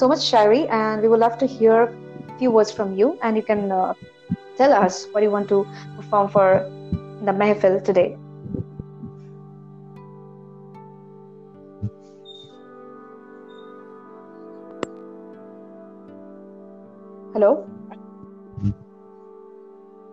[0.00, 3.34] so much, Shari, and we would love to hear a few words from you, and
[3.34, 3.72] you can
[4.58, 5.64] tell us what you want to
[5.96, 6.68] perform for
[7.24, 8.18] the Mehfil today.
[17.32, 17.64] Hello.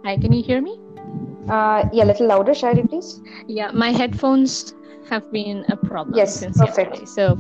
[0.06, 0.85] Hi, can you hear me?
[1.50, 3.22] Uh, yeah, a little louder, Shari, please.
[3.48, 4.74] Yeah, my headphones
[5.10, 7.00] have been a problem yes, since perfect.
[7.00, 7.06] yesterday.
[7.06, 7.38] So,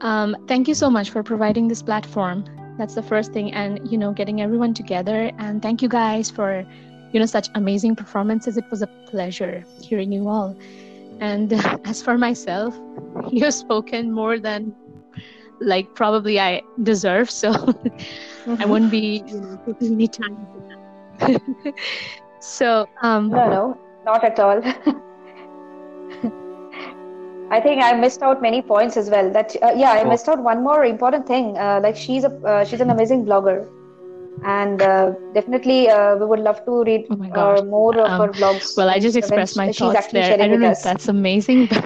[0.00, 2.44] um, thank you so much for providing this platform.
[2.78, 5.30] That's the first thing, and you know, getting everyone together.
[5.38, 6.64] And thank you guys for,
[7.12, 8.56] you know, such amazing performances.
[8.56, 10.56] It was a pleasure hearing you all.
[11.20, 11.52] And
[11.84, 12.74] as for myself,
[13.30, 14.74] you've spoken more than
[15.60, 17.30] like probably I deserve.
[17.30, 17.52] So
[18.58, 20.46] I won't be you know, taking any time.
[22.40, 24.60] So um, No, no, not at all.
[27.50, 29.30] I think I missed out many points as well.
[29.30, 30.10] That uh, yeah, I Oh.
[30.10, 31.56] missed out one more important thing.
[31.58, 33.66] Uh, like she's a uh, she's an amazing blogger,
[34.44, 38.32] and uh, definitely uh, we would love to read Oh uh, more of Um, her
[38.32, 38.70] blogs.
[38.76, 40.36] well, I just expressed my thoughts actually there.
[40.40, 41.84] I don't know if that's amazing, but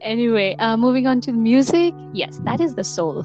[0.00, 1.94] anyway, uh, moving on to the music.
[2.12, 3.24] Yes, that is the soul.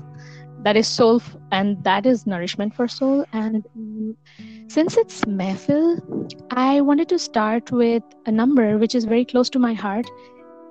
[0.63, 3.25] That is soul, f- and that is nourishment for soul.
[3.33, 4.15] And um,
[4.67, 5.99] since it's mehfil,
[6.51, 10.07] I wanted to start with a number which is very close to my heart.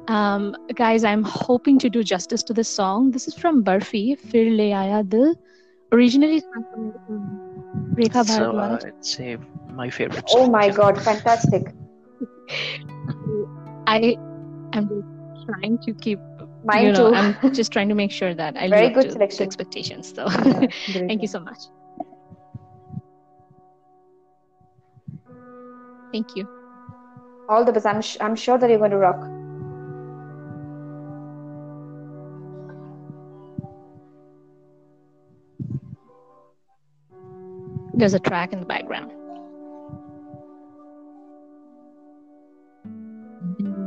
[0.09, 3.11] Um, guys, I'm hoping to do justice to this song.
[3.11, 5.35] This is from Barfi, Fir Le Aaya Dil,
[5.93, 8.85] originally sung from um, Rekha So Bharadwaj.
[8.85, 9.37] uh, it's uh,
[9.73, 10.25] my favorite.
[10.31, 10.71] Oh song, my.
[10.71, 11.75] God, fantastic!
[13.87, 14.17] I
[14.73, 15.05] am
[15.47, 16.21] trying to keep
[16.69, 17.15] Mine you know, too.
[17.17, 19.43] I'm just trying to make sure that I Very live up good to selection.
[19.47, 20.13] expectations.
[20.15, 20.67] So Yeah,
[21.09, 21.59] thank you so much.
[26.13, 26.45] Thank you.
[27.49, 27.87] All the best.
[27.87, 29.21] I'm sh- I'm sure that you're going to rock.
[37.95, 39.11] There's a track in the background.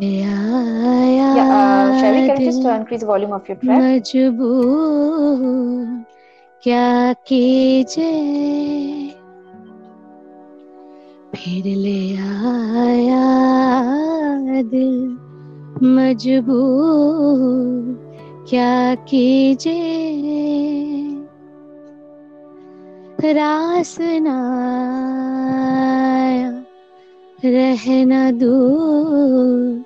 [0.02, 3.82] Yeah, uh, Sherry, can you just uh, increase the volume of your track?
[3.82, 5.06] मजबूर
[6.64, 8.10] क्या कीजे
[11.36, 13.28] फिर ले आया
[14.72, 14.98] दिल
[15.98, 17.86] मजबूर
[18.50, 19.80] क्या कीजे
[23.38, 24.38] रास ना
[25.62, 26.61] आया
[27.46, 29.86] रहना दूर,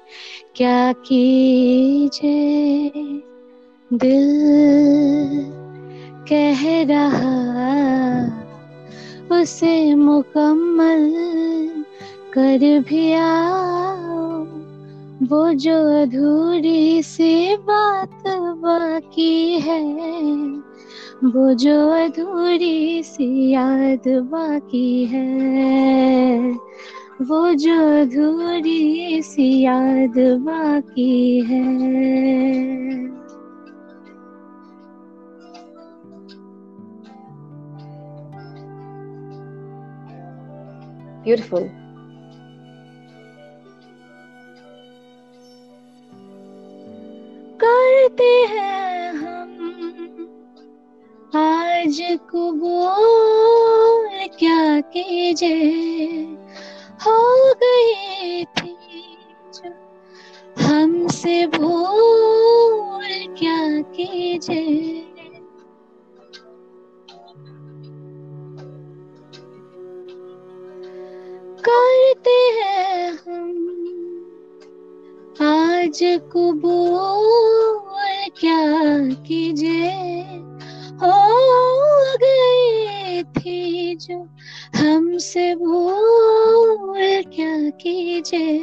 [0.55, 2.49] क्या कीजे?
[3.93, 4.27] दिल
[6.29, 7.35] कह रहा,
[9.41, 11.13] उसे मुकम्मल
[12.33, 14.45] कर भी आओ।
[15.23, 19.81] वो जो अधूरी सी बात बाकी है,
[21.23, 26.55] वो जो अधूरी सी याद बाकी है।
[27.19, 31.63] वो जो अधूरी सी याद बाकी है
[41.25, 41.71] Beautiful.
[47.61, 49.49] करते हैं हम
[51.33, 51.97] आज
[52.29, 54.07] कबूल
[54.39, 55.55] क्या कीजे
[56.95, 58.75] हो गई थी
[59.53, 59.69] जो
[60.63, 63.07] हमसे भूल
[63.39, 63.57] क्या
[63.95, 64.63] कीजे
[71.67, 73.53] करते हैं हम
[75.45, 75.99] आज
[76.33, 78.61] कबूल क्या
[79.27, 79.89] कीजिए।
[81.01, 81.17] हो
[82.23, 84.17] गई थी जो
[84.75, 88.59] हमसे भूल क्या कीजिए?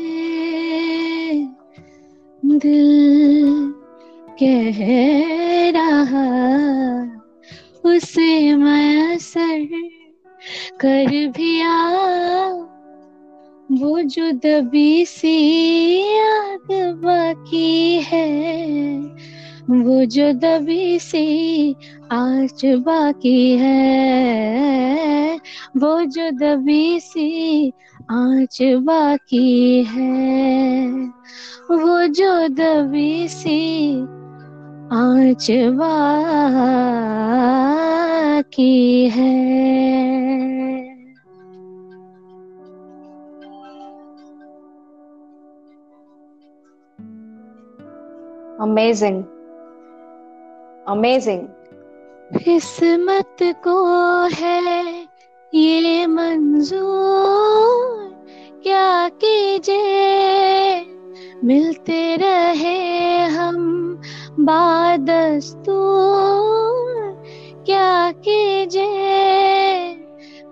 [2.44, 3.72] दिल
[4.42, 4.78] कह
[5.70, 6.26] रहा,
[7.84, 9.66] उसे मैं असर
[10.80, 12.50] कर भी आओ
[13.72, 15.36] वो जो दबी सी
[16.16, 16.72] याद
[17.04, 18.28] बाकी है
[19.70, 21.76] वो जो दबी सी
[22.12, 25.36] आज बाकी है,
[25.76, 27.72] वो जो दबी सी
[28.10, 30.90] आज बाकी है,
[31.70, 34.00] वो जो दबी सी
[34.92, 35.46] आज
[35.78, 36.28] बाकी
[39.08, 39.62] है
[48.62, 49.31] Amazing.
[50.90, 51.40] Amazing.
[52.44, 55.08] किस्मत को है
[55.54, 58.26] ये मंजूर,
[58.62, 60.86] क्या कीजिए?
[61.44, 63.56] मिलते रहे हम
[64.40, 67.22] बादस्तूर,
[67.66, 69.94] क्या कीजिए?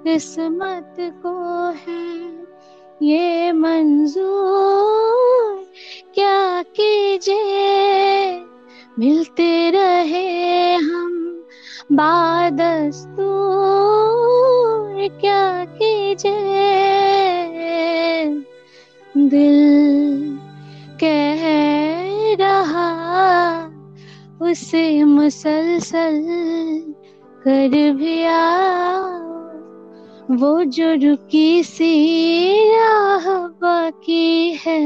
[0.05, 2.47] किस्मत को है
[3.03, 5.67] ये मंजूर,
[6.15, 8.40] क्या कीजिए?
[8.99, 11.45] मिलते रहे हम
[11.93, 13.21] बादस्तूर,
[15.21, 16.85] क्या कीजिए?
[19.17, 20.39] दिल
[21.05, 21.43] कह
[22.45, 22.91] रहा,
[24.43, 26.21] उसे मुसलसल
[27.45, 28.21] कर भी
[30.37, 31.93] वो जो रुकी सी
[32.75, 34.81] राह बाकी है।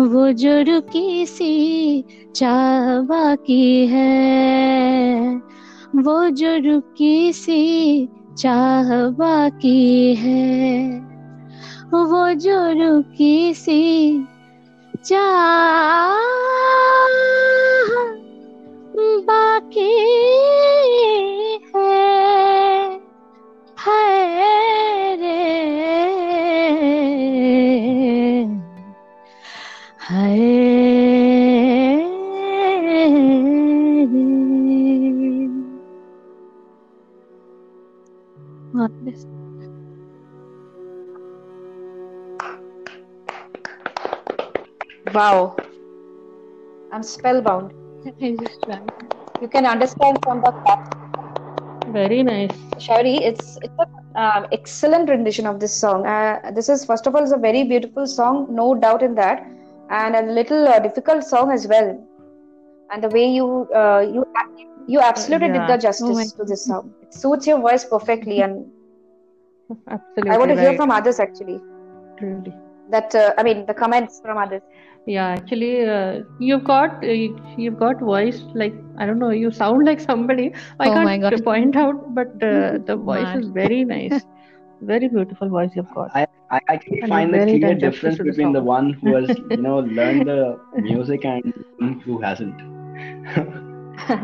[0.00, 2.04] वो जो रुकी सी
[2.36, 5.36] चाह बाकी है।
[5.96, 10.98] वो जो रुकी सी चाह बाकी है।
[11.86, 14.20] वो जो रुकी सी
[15.04, 16.16] चाह
[19.20, 20.02] बाकी
[21.76, 23.00] है।
[23.88, 24.25] है।
[45.16, 45.56] Wow.
[46.92, 47.72] I'm spellbound.
[48.20, 48.90] I just tried.
[49.40, 50.94] You can understand from the fact,
[51.94, 52.52] Very nice.
[52.84, 53.88] Shayari, it's it's an
[54.24, 56.06] um, excellent rendition of this song.
[56.14, 59.46] Uh, this is first of all, it's a very beautiful song, no doubt in that,
[60.00, 61.90] and a little uh, difficult song as well.
[62.90, 63.48] And the way you
[63.82, 64.26] uh, you
[64.86, 66.92] you absolutely did the justice Oh to this song.
[67.06, 68.66] It suits your voice perfectly, and
[69.88, 70.30] Absolutely.
[70.30, 71.58] I want to hear from others actually.
[72.18, 72.54] Truly.
[72.90, 74.62] That uh, I mean, the comments from others.
[75.06, 79.30] Yeah, actually, uh, you've got uh, you- you've got voice like I don't know.
[79.42, 80.46] You sound like somebody.
[80.80, 83.42] I Oh can't my point out, but uh, the voice Man.
[83.42, 84.24] is very nice.
[84.82, 86.12] Very beautiful voice you've got.
[86.14, 89.36] I, I actually And find the clear difference to the between the one who has,
[89.54, 91.42] you know, learned the music and
[92.04, 92.54] who hasn't.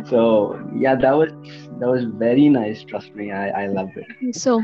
[0.04, 1.30] so yeah, that was
[1.80, 2.82] that was very nice.
[2.84, 4.06] Trust me, I, I loved it.
[4.32, 4.62] So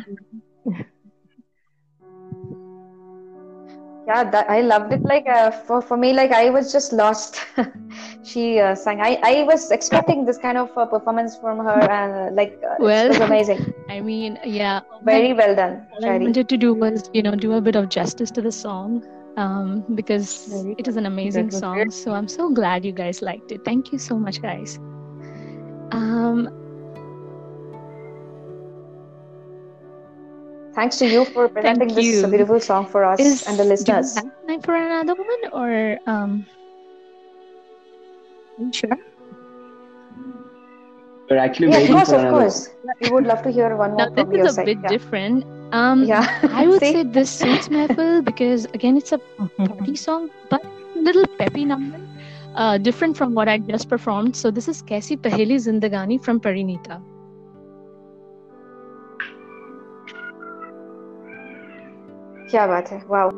[4.08, 5.02] Yeah, that I loved it.
[5.02, 7.44] Like uh, for for me, like I was just lost.
[8.22, 9.00] she uh, sang.
[9.02, 12.76] I I was expecting this kind of uh, performance from her, and uh, like uh,
[12.78, 13.74] Well, it was amazing.
[13.88, 17.52] I mean, yeah, Very well done, all I wanted to do was, you know, do
[17.52, 19.04] a bit of justice to the song,
[19.36, 21.90] um, because Very it is an amazing song.
[21.90, 23.64] So I'm so glad you guys liked it.
[23.64, 24.78] Thank you so much, guys.
[25.92, 26.48] Um,
[30.78, 32.26] Thanks to you for presenting this you.
[32.28, 34.14] beautiful song for us is and the do you listeners.
[34.14, 36.46] have time for another one, or um,
[38.72, 38.98] sure?
[41.30, 42.38] We're actually Yeah, of waiting course, for of another.
[42.40, 42.70] course.
[43.00, 44.66] We would love to hear one more Now this from your is a side.
[44.66, 44.88] bit yeah.
[44.88, 45.44] different.
[45.72, 46.26] Um, Yeah.
[46.52, 51.26] I would say this suits Mehfil because again it's a party song, but a little
[51.38, 52.00] peppy number,
[52.54, 54.36] uh, different from what I just performed.
[54.36, 57.02] So this is Kaisi Paheli Zindagani from Parineeta.
[62.51, 63.31] क्या बात है wow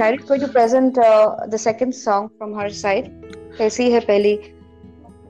[0.00, 3.10] Shari is going to present uh, the second song from her side.
[3.58, 4.38] कैसी है पहली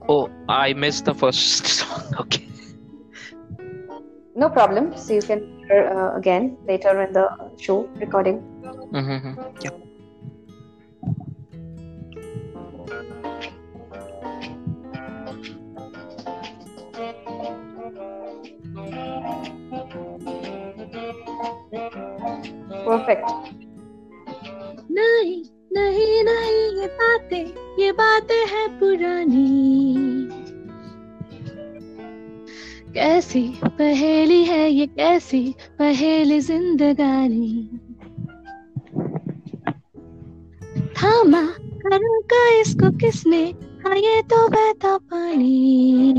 [0.08, 2.14] Oh, I missed the first song.
[2.20, 2.44] Okay.
[4.34, 4.96] No problem.
[4.96, 7.28] So you can hear uh, again later in the
[7.58, 8.40] show recording.
[8.92, 9.40] Mm-hmm.
[9.60, 9.70] Yeah.
[22.84, 23.30] Perfect.
[24.90, 25.34] नहीं
[25.72, 27.44] नहीं नहीं ये बातें
[27.78, 30.13] ये बातें हैं पुरानी
[32.95, 37.69] कैसी पहेली है ये कैसी पहेली जिंदगानी।
[40.97, 43.43] थामा, करूँ का इसको किसने?
[43.85, 46.13] हाँ ये तो बहता पानी।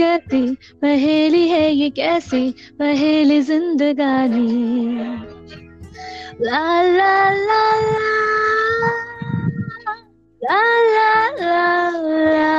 [0.00, 4.96] गति पहेली है ये कैसी पहेली जिंदगानी।
[6.40, 9.13] ला ला ला ला।
[10.43, 10.61] ला
[10.95, 12.55] ला ला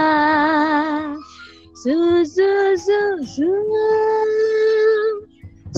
[1.82, 1.97] zu
[2.34, 2.51] zu
[2.86, 3.01] zu
[3.34, 3.51] zu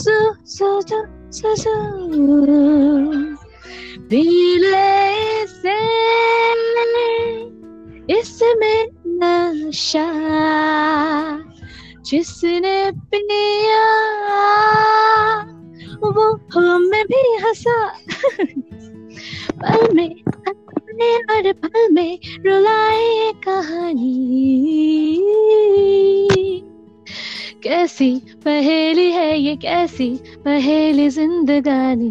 [0.02, 1.00] zu zu zu
[1.30, 1.76] zu zu
[4.12, 5.76] पीले से
[8.18, 8.80] इसमें
[9.22, 10.08] नशा
[12.06, 12.76] जिसने
[13.12, 13.84] पिया
[16.02, 17.78] वो हमें भी हंसा
[19.62, 20.10] पल में
[20.97, 24.21] अपने हर पल में रुलाए कहानी।
[27.63, 28.09] कैसी
[28.45, 30.09] पहेली है ये, कैसी
[30.45, 32.09] पहेली जिंदगानी।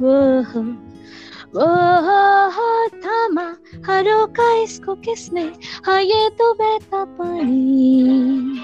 [0.00, 0.62] वो हो
[1.56, 1.70] वो
[2.50, 2.68] हो
[3.00, 3.46] थामा
[3.86, 5.50] हाँ रोका इसको किसने?
[5.86, 8.60] हाँ ये तो बहता पानी।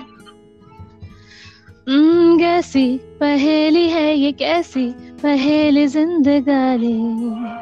[2.38, 4.88] कैसी पहेली है ये, कैसी
[5.22, 7.61] पहेली जिंदगानी।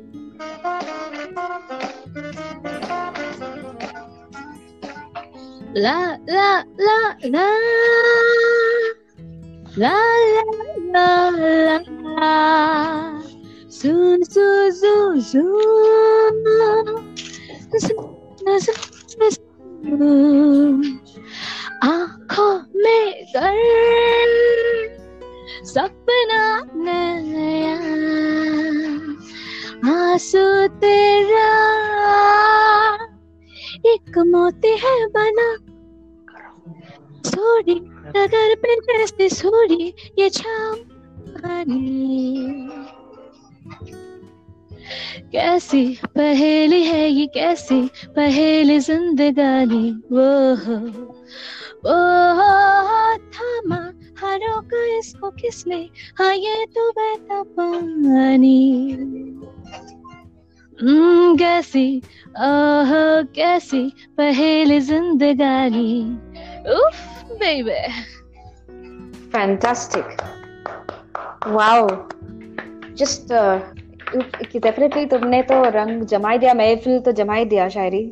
[5.74, 6.98] la la la
[9.76, 9.92] La
[10.34, 10.44] la
[10.92, 11.78] la la
[12.18, 13.22] la
[13.68, 13.92] Su
[14.30, 14.46] su
[14.80, 15.44] su su
[17.70, 17.92] Su su
[18.58, 19.46] su su
[21.82, 24.32] आंखों में गर्म
[25.72, 26.42] सपना
[26.86, 27.76] नया
[29.85, 31.47] आँसू तेरा
[33.85, 35.55] एक मोती है बना।
[37.29, 37.75] सोरी,
[38.17, 38.55] नगर
[39.17, 40.75] पे सोरी, ये छाम
[45.31, 50.77] कैसी पहेली है ये, कैसी पहेली जिंदगानी, वो हो।
[51.85, 51.97] वो
[52.33, 55.89] हो, थामा, हरों का इसको किसने?
[56.17, 58.97] हाँ ये तो बहता पानी
[60.81, 62.01] हम्म, कैसी?
[62.37, 62.91] आह
[63.35, 63.83] कैसी?
[64.17, 65.91] पहले जिंदगानी।
[66.75, 67.81] उफ baby
[69.31, 70.07] fantastic
[71.47, 71.87] wow
[72.95, 73.33] just
[74.55, 78.03] definitely तुमने तो रंग जमा दिया महफिल तो जमा ही दिया शायरी।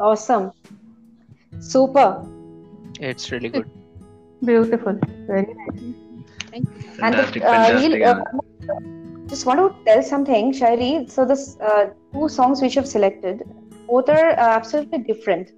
[0.00, 0.50] Awesome
[1.68, 3.66] super it's really good
[4.42, 5.00] beautiful
[5.30, 5.74] very nice
[6.52, 7.98] thank you and really
[9.34, 11.10] just want to tell something Shayari.
[11.10, 13.42] So this uh, two songs which you've selected
[13.88, 15.50] both are uh, absolutely different.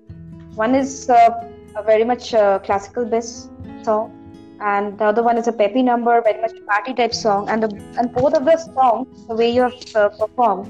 [0.54, 3.50] One is uh, a very much uh, classical based
[3.82, 4.12] song
[4.60, 7.68] and the other one is a peppy number very much party type song and the,
[7.98, 10.66] and both of the songs the way you have uh, performed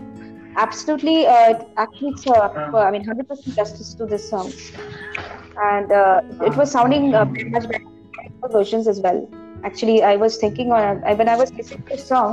[0.57, 4.53] absolutely uh, it actually it's i mean 100% justice to this song.
[5.69, 5.93] And
[6.49, 9.21] it was sounding much better versions as well
[9.69, 12.33] actually i was thinking on when i was listening to the song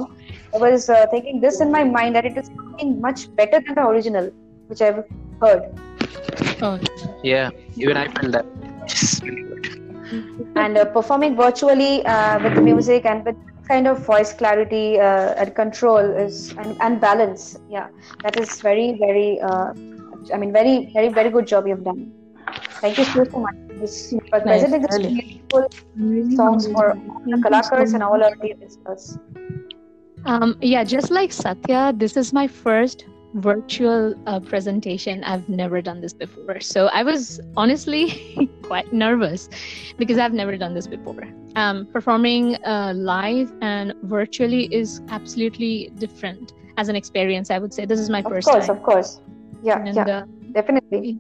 [0.56, 3.76] i was uh, thinking this in my mind that it is sounding much better than
[3.82, 4.30] the original
[4.68, 5.04] which i've
[5.44, 5.64] heard
[6.62, 6.78] oh
[7.24, 8.46] Yeah, even I felt that.
[8.90, 9.62] It's really good.
[10.56, 13.36] and uh, performing virtually uh, with the music and with
[13.70, 17.88] kind of voice clarity uh, and control is and, and balance yeah
[18.24, 19.70] that is very very uh,
[20.34, 22.02] i mean very very very good job you've done
[22.82, 25.14] thank you so, so much this, for Nice, presenting this really.
[25.14, 25.68] beautiful
[26.38, 29.20] songs for all the kalakars and all our listeners
[30.26, 35.24] Um, yeah, just like Satya, this is my first virtual uh, presentation.
[35.24, 36.60] I've never done this before.
[36.62, 39.50] So I was honestly quite nervous
[39.98, 41.24] because I've never done this before.
[41.56, 47.86] Um, performing uh, live and virtually is absolutely different as an experience, I would say.
[47.86, 48.70] This is my of first course time.
[48.70, 49.22] of course
[49.62, 51.20] yeah And, yeah uh, definitely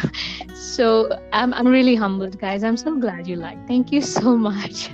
[0.54, 2.64] so I'm, I'm really humbled, guys.
[2.64, 3.66] I'm so glad you like.
[3.68, 4.90] Thank you so much.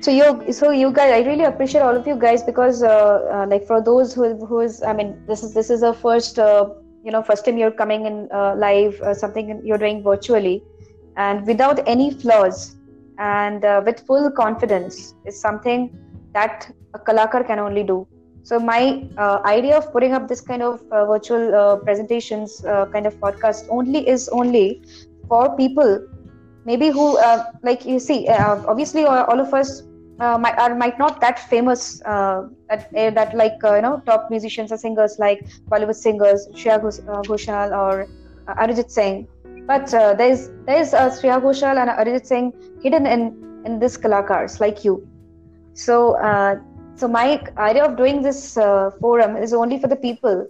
[0.00, 2.88] so you so you guys i really appreciate all of you guys because uh,
[3.34, 6.38] uh, like for those who who is i mean this is this is a first
[6.38, 6.68] uh,
[7.04, 10.62] you know first time you're coming in uh, live uh, something you're doing virtually
[11.16, 12.76] and without any flaws
[13.18, 15.90] and uh, with full confidence is something
[16.34, 18.06] that a kalakar can only do
[18.48, 18.82] so my
[19.18, 23.14] uh, idea of putting up this kind of uh, virtual uh, presentations uh, kind of
[23.24, 24.82] podcast only is only
[25.28, 25.90] for people
[26.64, 29.82] maybe who uh, like you see uh, obviously all, of us
[30.18, 31.98] might, are might not that famous
[32.70, 37.04] that, uh, that like you know top musicians or singers like Bollywood singers Shreya Ghosh-
[37.26, 38.06] Ghoshal or
[38.48, 39.28] Arijit Singh.
[39.66, 42.52] But uh, there's there's uh, Shreya Ghoshal and Arijit Singh
[42.82, 43.22] hidden in
[43.66, 45.06] in this kalakars like you.
[45.74, 46.16] So
[46.98, 50.46] so my idea of doing this uh, forum is only for the people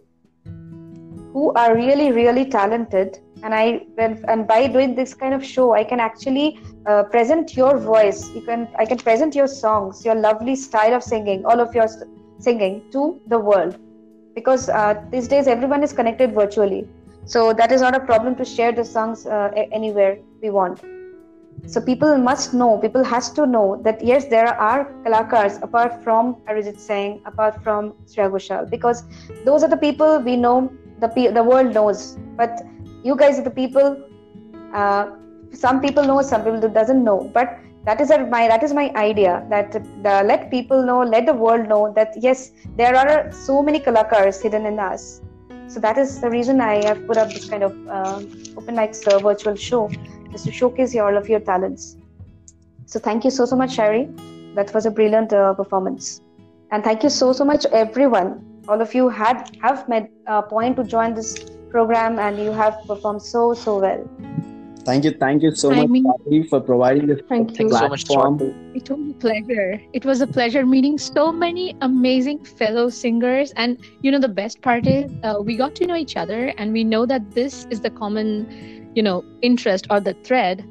[1.32, 3.18] who are really really talented.
[3.42, 7.78] And i and by doing this kind of show i can actually uh, present your
[7.78, 8.28] voice.
[8.30, 11.88] You can i can present your songs your lovely style of singing all of your
[12.40, 13.78] singing to the world.
[14.34, 16.88] Because uh, these days everyone is connected virtually.
[17.24, 20.80] So that is not a problem to share the songs uh, anywhere we want
[21.66, 26.36] so people must know people has to know that yes there are kalakars apart from
[26.48, 29.04] Arijit Singh apart from Shreya Ghoshal because
[29.44, 32.16] those are the people we know the the world knows.
[32.36, 32.62] But
[33.04, 34.02] you guys are the people
[34.74, 35.10] uh,
[35.52, 37.30] some people know some people doesn't know.
[37.34, 41.26] But that is a, my that is my idea that the, let people know let
[41.26, 45.20] the world know that yes there are so many kalakars hidden in us.
[45.68, 48.22] So that is the reason i have put up this kind of uh,
[48.56, 49.90] open mics uh, virtual show
[50.32, 51.96] just to showcase all of your talents
[52.86, 54.04] so thank you so so much Shayari
[54.54, 56.20] that was a brilliant uh, performance
[56.70, 58.32] and thank you so so much everyone
[58.68, 61.36] all of you had have made a point to join this
[61.70, 64.04] program and you have performed so so well
[64.88, 67.56] Thank you, thank you so I much, mean- Swati, for providing this Thank you.
[67.56, 68.38] Thanks so much, platform.
[68.74, 69.82] It was a pleasure.
[69.92, 73.52] It was a pleasure meeting so many amazing fellow singers.
[73.56, 76.72] And you know, the best part is uh, we got to know each other and
[76.72, 80.64] we know that this is the common, you know, interest or the thread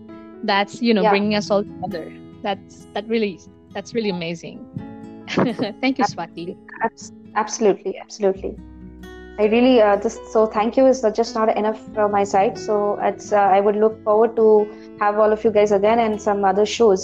[0.44, 1.12] that's, you know, Yeah.
[1.12, 2.06] bringing us all together.
[2.44, 3.40] That's, that really,
[3.74, 4.58] that's really amazing.
[5.84, 6.48] Thank you, Swati.
[7.36, 8.52] Absolutely absolutely
[9.40, 12.78] i really uh, just so thank you is just not enough from my side so
[13.10, 14.46] it's uh, i would look forward to
[15.02, 17.04] have all of you guys again and some other shows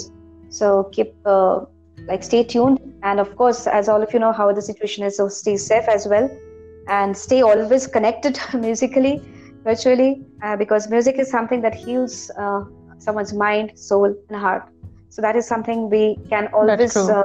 [0.50, 1.60] so keep uh,
[2.08, 5.18] like stay tuned and of course as all of you know how the situation is
[5.22, 6.28] so stay safe as well
[6.88, 9.16] and stay always connected musically
[9.64, 12.62] virtually uh, because music is something that heals uh,
[12.98, 14.64] someone's mind soul and heart.
[15.10, 17.10] So that is something we can always true.
[17.10, 17.24] uh,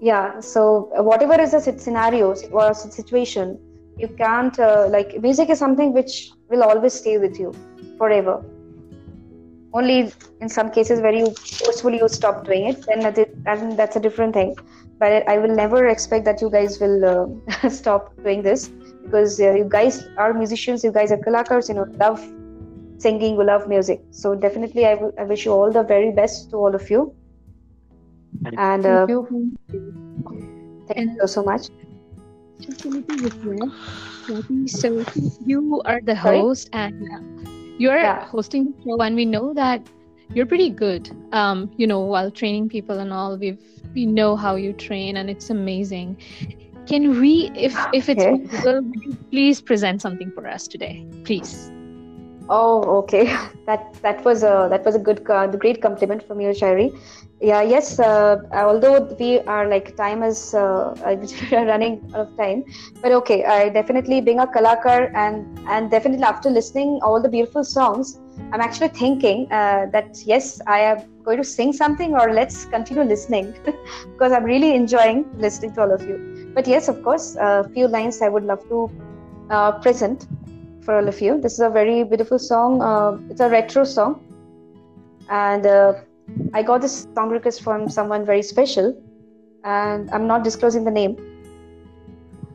[0.00, 3.58] yeah so whatever is the scenario or situation
[3.98, 7.52] you can't uh, like music is something which will always stay with you
[7.98, 8.42] forever.
[9.74, 13.96] Only in some cases where you forcefully you stop doing it then that then that's
[13.96, 14.56] a different thing.
[14.98, 18.70] But i will never expect that you guys will uh, stop doing this
[19.04, 22.20] because uh, you guys are musicians you guys are kalakars you know love
[23.06, 26.56] singing you love music so definitely I I wish you all the very best to
[26.56, 27.12] all of you
[28.56, 29.28] and uh, Thank you.
[30.88, 31.68] thank you so much
[32.60, 33.72] Just a little request,
[34.26, 34.68] Swati.
[34.68, 35.04] So
[35.44, 36.42] you are the Sorry?
[36.42, 37.20] host and uh,
[37.78, 38.26] you're Yeah.
[38.30, 39.86] hosting the show, and we know that
[40.34, 41.10] you're pretty good.
[41.32, 43.58] Um, you know, while training people and all, we've
[43.94, 46.16] we know how you train, and it's amazing.
[46.92, 48.36] Can we, if if it's Okay.
[48.36, 51.72] possible, would you please present something for us today, please?
[52.50, 53.24] Oh, okay.
[53.66, 56.90] That that was a that was a good, uh, great compliment from you, Shayari.
[57.42, 57.98] Yeah, yes.
[57.98, 60.94] Uh, although we are like time is uh,
[61.52, 62.62] running out of time,
[63.02, 63.44] but okay.
[63.44, 68.20] I definitely being a kalakar and and definitely after listening all the beautiful songs,
[68.52, 73.02] I'm actually thinking uh, that yes, I am going to sing something or let's continue
[73.02, 76.52] listening because I'm really enjoying listening to all of you.
[76.54, 78.88] But yes, of course, a few lines I would love to
[79.50, 80.28] uh, present
[80.84, 81.40] for all of you.
[81.40, 82.80] This is a very beautiful song.
[82.80, 84.20] Uh, it's a retro song,
[85.28, 85.94] and uh,
[86.54, 88.94] I got this song request from someone very special,
[89.64, 91.16] and I'm not disclosing the name.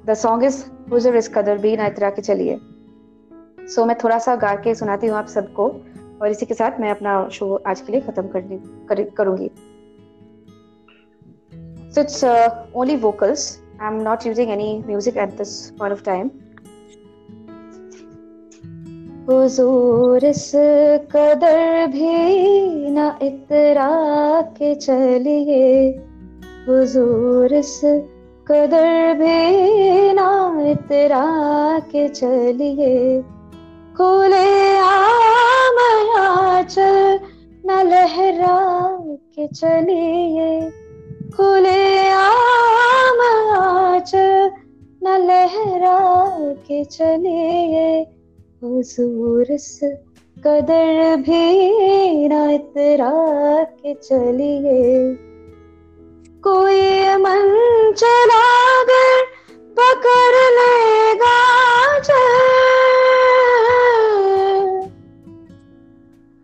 [0.06, 2.60] The song is "Huzur is bhi na itरा के चलिए."
[3.68, 5.68] So मैं थोड़ा सा गा के सुनाती हूँ आप सबको
[6.22, 8.28] और इसी के साथ मैं अपना शो आज के लिए खत्म
[9.20, 9.50] करूँगी.
[11.92, 13.60] So it's uh, only vocals.
[13.80, 16.47] I'm not using any music at this point of time.
[19.30, 20.52] हुजूर इस
[21.12, 22.12] कदर भी
[22.92, 25.90] न इतरा के चलिए।
[26.70, 27.82] हुजूर इस
[28.48, 29.58] कदर भी
[30.14, 30.20] न
[30.72, 31.26] इतरा
[31.80, 33.22] के चलिए।
[33.98, 35.78] खुले आम
[36.64, 37.20] चल
[37.66, 40.72] न लहरा के चलिए।
[41.38, 43.20] खुले आम
[44.00, 44.52] चल
[45.04, 48.06] न लहरा के चलिए।
[48.64, 49.80] हुजूर इस
[50.46, 53.12] कदर भी ना इतरा
[53.64, 55.14] के चलिए।
[56.44, 56.82] कोई
[57.18, 57.54] मन
[57.98, 58.46] चला
[58.84, 59.26] कर
[59.80, 61.36] पकड़ लेगा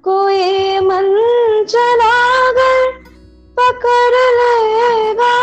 [0.04, 1.10] कोई मन
[1.70, 2.92] चला कर
[3.60, 5.36] पकड़ लेगा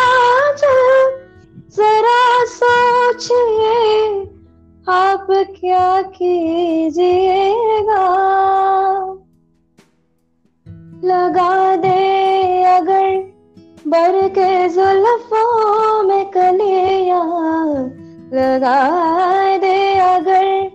[1.77, 3.81] जरा सोचिए
[4.89, 8.05] आप क्या कीजिएगा।
[11.05, 13.33] लगा दे अगर
[13.89, 17.23] बर के जुल्फों में कलिया।
[18.33, 18.81] लगा
[19.57, 20.71] दे अगर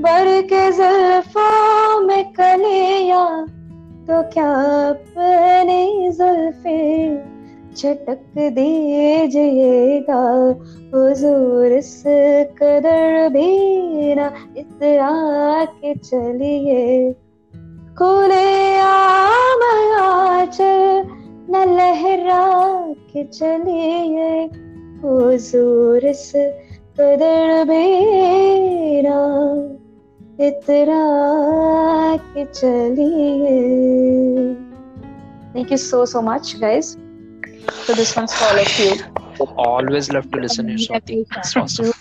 [0.00, 3.46] बर के जुल्फों में कलिया।
[4.08, 4.52] तो क्या
[4.88, 7.16] अपनी जुल्फे
[7.76, 10.22] झटक दीजिएगा?
[10.94, 12.02] हुजूर इस
[12.58, 14.32] कदर भी ना
[14.76, 17.12] इतरा के चलिए
[17.96, 21.08] खुले आमया चल
[21.50, 22.44] न लहरा
[23.12, 24.28] के चलिए
[25.00, 26.44] हुजूर से
[27.00, 29.22] कदर बेरा
[30.46, 31.04] इतरा
[32.36, 33.56] के चलिए
[35.54, 36.98] Thank you so so much, guys.
[37.86, 39.46] So this one's for all of you.
[39.56, 41.24] Always love to listen to you, Swati.
[41.34, 41.92] It's awesome.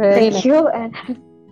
[0.00, 0.66] Thank you.
[0.66, 0.92] And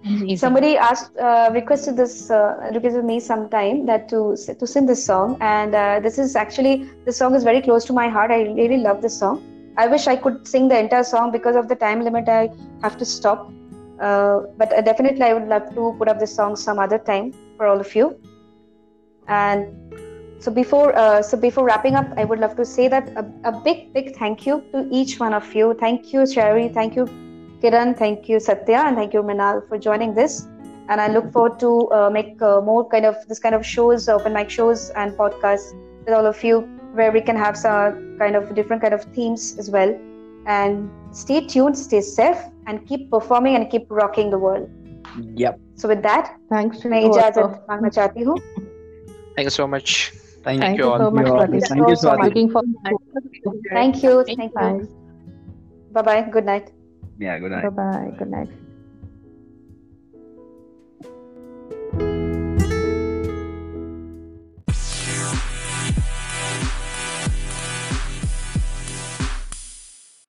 [0.36, 5.39] Somebody asked, uh, requested this, uh, requested me sometime that to to sing this song,
[5.40, 8.31] and uh, this is actually the song is very close to my heart.
[8.31, 9.43] I really love this song.
[9.76, 12.28] I wish I could sing the entire song because of the time limit.
[12.28, 12.51] I
[12.82, 13.51] have to stop.
[13.98, 17.32] Uh, but uh, definitely, I would love to put up this song some other time
[17.56, 18.20] for all of you.
[19.26, 19.66] And
[20.39, 23.52] so before uh, so before wrapping up, I would love to say that a, a
[23.52, 25.74] big big thank you to each one of you.
[25.81, 26.72] Thank you, Shayari.
[26.74, 27.06] Thank you,
[27.65, 30.47] Kiran, thank you, Satya, and thank you, Mrinal, for joining this.
[30.91, 34.07] And I look forward to uh, make uh, more kind of this kind of shows,
[34.07, 35.73] open mic shows, and podcasts
[36.05, 36.61] with all of you,
[36.93, 39.99] where we can have some kind of different kind of themes as well.
[40.47, 42.36] And stay tuned, stay safe,
[42.66, 44.69] and keep performing and keep rocking the world.
[45.35, 45.59] Yep.
[45.77, 46.85] So with that, thanks.
[46.85, 48.39] मैं इजाजत मांगना
[49.36, 50.12] Thank you so much.
[50.43, 50.99] Thank, thank you, you all.
[50.99, 51.27] So much.
[51.70, 52.35] Thank you so much.
[53.73, 54.23] Thank you.
[54.24, 54.89] Thank you.
[55.93, 56.23] Bye bye.
[56.31, 56.73] Good night.
[57.19, 57.62] Yeah, good night.
[57.62, 58.11] Bye bye.
[58.19, 58.49] Good night.